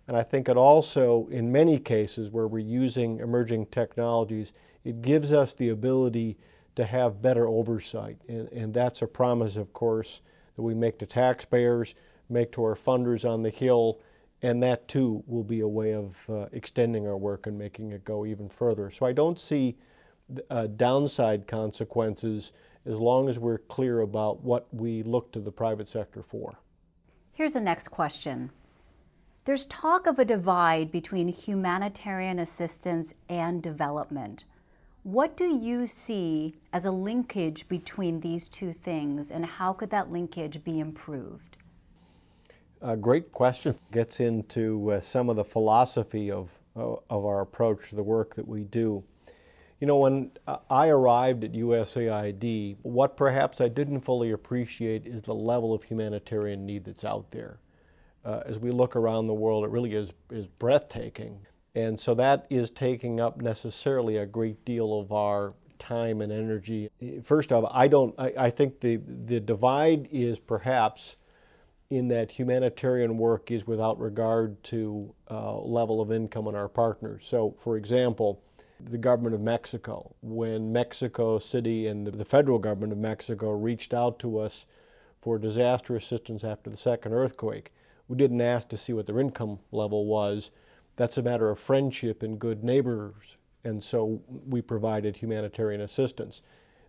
And 0.06 0.16
I 0.16 0.22
think 0.22 0.48
it 0.48 0.56
also, 0.56 1.26
in 1.32 1.50
many 1.50 1.80
cases 1.80 2.30
where 2.30 2.46
we're 2.46 2.60
using 2.60 3.18
emerging 3.18 3.66
technologies, 3.66 4.52
it 4.84 5.02
gives 5.02 5.32
us 5.32 5.52
the 5.52 5.70
ability 5.70 6.36
to 6.76 6.84
have 6.84 7.20
better 7.20 7.46
oversight. 7.46 8.18
And, 8.28 8.48
and 8.52 8.72
that's 8.72 9.02
a 9.02 9.06
promise, 9.06 9.56
of 9.56 9.72
course, 9.72 10.20
that 10.54 10.62
we 10.62 10.74
make 10.74 10.98
to 11.00 11.06
taxpayers, 11.06 11.94
make 12.28 12.52
to 12.52 12.62
our 12.62 12.74
funders 12.74 13.28
on 13.28 13.42
the 13.42 13.50
Hill, 13.50 14.00
and 14.42 14.62
that 14.62 14.86
too 14.86 15.24
will 15.26 15.44
be 15.44 15.60
a 15.60 15.68
way 15.68 15.94
of 15.94 16.24
uh, 16.28 16.46
extending 16.52 17.06
our 17.06 17.16
work 17.16 17.46
and 17.46 17.58
making 17.58 17.92
it 17.92 18.04
go 18.04 18.24
even 18.24 18.48
further. 18.48 18.90
So 18.90 19.06
I 19.06 19.12
don't 19.12 19.40
see 19.40 19.76
uh, 20.50 20.66
downside 20.68 21.46
consequences 21.46 22.52
as 22.84 22.98
long 22.98 23.28
as 23.28 23.38
we're 23.38 23.58
clear 23.58 24.00
about 24.00 24.42
what 24.42 24.72
we 24.72 25.02
look 25.02 25.32
to 25.32 25.40
the 25.40 25.52
private 25.52 25.88
sector 25.88 26.22
for. 26.22 26.58
Here's 27.32 27.54
the 27.54 27.60
next 27.60 27.88
question. 27.88 28.50
There's 29.44 29.64
talk 29.66 30.06
of 30.06 30.18
a 30.18 30.24
divide 30.24 30.90
between 30.90 31.28
humanitarian 31.28 32.38
assistance 32.38 33.14
and 33.28 33.62
development. 33.62 34.44
What 35.06 35.36
do 35.36 35.44
you 35.44 35.86
see 35.86 36.56
as 36.72 36.84
a 36.84 36.90
linkage 36.90 37.68
between 37.68 38.18
these 38.18 38.48
two 38.48 38.72
things, 38.72 39.30
and 39.30 39.46
how 39.46 39.72
could 39.72 39.90
that 39.90 40.10
linkage 40.10 40.64
be 40.64 40.80
improved? 40.80 41.58
A 42.82 42.96
great 42.96 43.30
question. 43.30 43.76
Gets 43.92 44.18
into 44.18 44.90
uh, 44.90 45.00
some 45.00 45.30
of 45.30 45.36
the 45.36 45.44
philosophy 45.44 46.28
of, 46.28 46.50
uh, 46.74 46.94
of 47.08 47.24
our 47.24 47.40
approach 47.40 47.90
to 47.90 47.94
the 47.94 48.02
work 48.02 48.34
that 48.34 48.48
we 48.48 48.64
do. 48.64 49.04
You 49.78 49.86
know, 49.86 49.98
when 49.98 50.32
I 50.68 50.88
arrived 50.88 51.44
at 51.44 51.52
USAID, 51.52 52.78
what 52.82 53.16
perhaps 53.16 53.60
I 53.60 53.68
didn't 53.68 54.00
fully 54.00 54.32
appreciate 54.32 55.06
is 55.06 55.22
the 55.22 55.36
level 55.36 55.72
of 55.72 55.84
humanitarian 55.84 56.66
need 56.66 56.84
that's 56.84 57.04
out 57.04 57.30
there. 57.30 57.60
Uh, 58.24 58.42
as 58.44 58.58
we 58.58 58.72
look 58.72 58.96
around 58.96 59.28
the 59.28 59.34
world, 59.34 59.64
it 59.64 59.70
really 59.70 59.94
is, 59.94 60.12
is 60.32 60.48
breathtaking. 60.48 61.46
And 61.76 62.00
so 62.00 62.14
that 62.14 62.46
is 62.48 62.70
taking 62.70 63.20
up 63.20 63.42
necessarily 63.42 64.16
a 64.16 64.24
great 64.24 64.64
deal 64.64 64.98
of 64.98 65.12
our 65.12 65.52
time 65.78 66.22
and 66.22 66.32
energy. 66.32 66.88
First 67.22 67.52
off, 67.52 67.70
I 67.70 67.86
don't. 67.86 68.14
I, 68.18 68.32
I 68.38 68.50
think 68.50 68.80
the 68.80 68.96
the 68.96 69.40
divide 69.40 70.08
is 70.10 70.38
perhaps 70.38 71.16
in 71.90 72.08
that 72.08 72.30
humanitarian 72.30 73.18
work 73.18 73.50
is 73.50 73.66
without 73.66 74.00
regard 74.00 74.60
to 74.64 75.14
uh, 75.30 75.58
level 75.58 76.00
of 76.00 76.10
income 76.10 76.48
on 76.48 76.54
our 76.54 76.66
partners. 76.66 77.26
So, 77.28 77.54
for 77.60 77.76
example, 77.76 78.42
the 78.80 78.96
government 78.96 79.34
of 79.34 79.42
Mexico, 79.42 80.16
when 80.22 80.72
Mexico 80.72 81.38
City 81.38 81.88
and 81.88 82.06
the, 82.06 82.10
the 82.10 82.24
federal 82.24 82.58
government 82.58 82.94
of 82.94 82.98
Mexico 82.98 83.50
reached 83.50 83.92
out 83.92 84.18
to 84.20 84.38
us 84.38 84.64
for 85.20 85.38
disaster 85.38 85.94
assistance 85.94 86.42
after 86.42 86.70
the 86.70 86.76
second 86.76 87.12
earthquake, 87.12 87.70
we 88.08 88.16
didn't 88.16 88.40
ask 88.40 88.66
to 88.68 88.78
see 88.78 88.94
what 88.94 89.06
their 89.06 89.20
income 89.20 89.58
level 89.70 90.06
was 90.06 90.50
that's 90.96 91.18
a 91.18 91.22
matter 91.22 91.50
of 91.50 91.58
friendship 91.58 92.22
and 92.22 92.38
good 92.38 92.64
neighbors, 92.64 93.36
and 93.64 93.82
so 93.82 94.22
we 94.28 94.62
provided 94.62 95.16
humanitarian 95.16 95.80
assistance. 95.80 96.42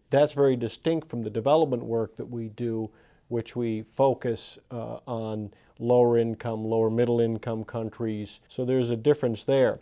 That's 0.09 0.33
very 0.33 0.55
distinct 0.55 1.09
from 1.09 1.21
the 1.21 1.29
development 1.29 1.83
work 1.83 2.15
that 2.15 2.29
we 2.29 2.49
do, 2.49 2.89
which 3.27 3.55
we 3.55 3.83
focus 3.83 4.57
uh, 4.71 4.99
on 5.05 5.51
lower 5.79 6.17
income, 6.17 6.63
lower 6.63 6.89
middle 6.89 7.19
income 7.19 7.65
countries. 7.65 8.39
So 8.47 8.63
there's 8.63 8.89
a 8.89 8.95
difference 8.95 9.43
there. 9.43 9.79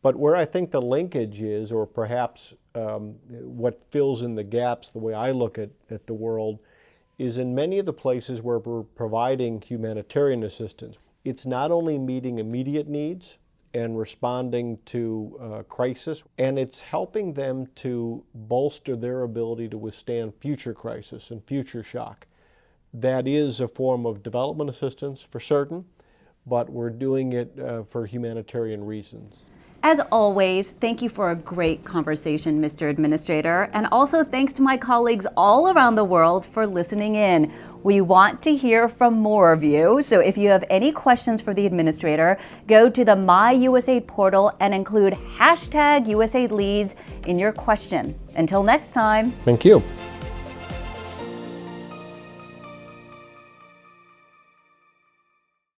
But 0.00 0.16
where 0.16 0.34
I 0.34 0.44
think 0.46 0.70
the 0.70 0.82
linkage 0.82 1.42
is, 1.42 1.70
or 1.70 1.86
perhaps 1.86 2.54
um, 2.74 3.14
what 3.28 3.80
fills 3.90 4.22
in 4.22 4.34
the 4.34 4.42
gaps, 4.42 4.88
the 4.88 4.98
way 4.98 5.14
I 5.14 5.30
look 5.30 5.58
at, 5.58 5.70
at 5.90 6.06
the 6.06 6.14
world, 6.14 6.58
is 7.18 7.38
in 7.38 7.54
many 7.54 7.78
of 7.78 7.86
the 7.86 7.92
places 7.92 8.42
where 8.42 8.58
we're 8.58 8.82
providing 8.82 9.60
humanitarian 9.60 10.42
assistance. 10.42 10.98
It's 11.24 11.46
not 11.46 11.70
only 11.70 11.98
meeting 11.98 12.38
immediate 12.38 12.88
needs, 12.88 13.38
and 13.74 13.98
responding 13.98 14.78
to 14.84 15.38
uh, 15.40 15.62
crisis, 15.62 16.24
and 16.38 16.58
it's 16.58 16.80
helping 16.80 17.32
them 17.32 17.66
to 17.74 18.22
bolster 18.34 18.96
their 18.96 19.22
ability 19.22 19.68
to 19.68 19.78
withstand 19.78 20.34
future 20.40 20.74
crisis 20.74 21.30
and 21.30 21.42
future 21.44 21.82
shock. 21.82 22.26
That 22.92 23.26
is 23.26 23.60
a 23.60 23.68
form 23.68 24.04
of 24.04 24.22
development 24.22 24.68
assistance 24.68 25.22
for 25.22 25.40
certain, 25.40 25.86
but 26.46 26.68
we're 26.68 26.90
doing 26.90 27.32
it 27.32 27.58
uh, 27.58 27.84
for 27.84 28.04
humanitarian 28.04 28.84
reasons. 28.84 29.40
As 29.84 29.98
always, 30.12 30.70
thank 30.80 31.02
you 31.02 31.08
for 31.08 31.32
a 31.32 31.34
great 31.34 31.84
conversation, 31.84 32.60
Mr. 32.60 32.88
Administrator, 32.88 33.68
and 33.72 33.88
also 33.90 34.22
thanks 34.22 34.52
to 34.52 34.62
my 34.62 34.76
colleagues 34.76 35.26
all 35.36 35.72
around 35.72 35.96
the 35.96 36.04
world 36.04 36.46
for 36.46 36.68
listening 36.68 37.16
in. 37.16 37.52
We 37.82 38.00
want 38.00 38.40
to 38.42 38.54
hear 38.54 38.88
from 38.88 39.14
more 39.18 39.52
of 39.52 39.64
you, 39.64 40.00
so 40.00 40.20
if 40.20 40.38
you 40.38 40.50
have 40.50 40.62
any 40.70 40.92
questions 40.92 41.42
for 41.42 41.52
the 41.52 41.66
Administrator, 41.66 42.38
go 42.68 42.88
to 42.88 43.04
the 43.04 43.16
MyUSAID 43.16 44.06
portal 44.06 44.52
and 44.60 44.72
include 44.72 45.14
hashtag 45.36 46.06
USAID 46.06 46.52
Leads 46.52 46.94
in 47.26 47.36
your 47.36 47.50
question. 47.50 48.16
Until 48.36 48.62
next 48.62 48.92
time. 48.92 49.32
Thank 49.44 49.64
you. 49.64 49.82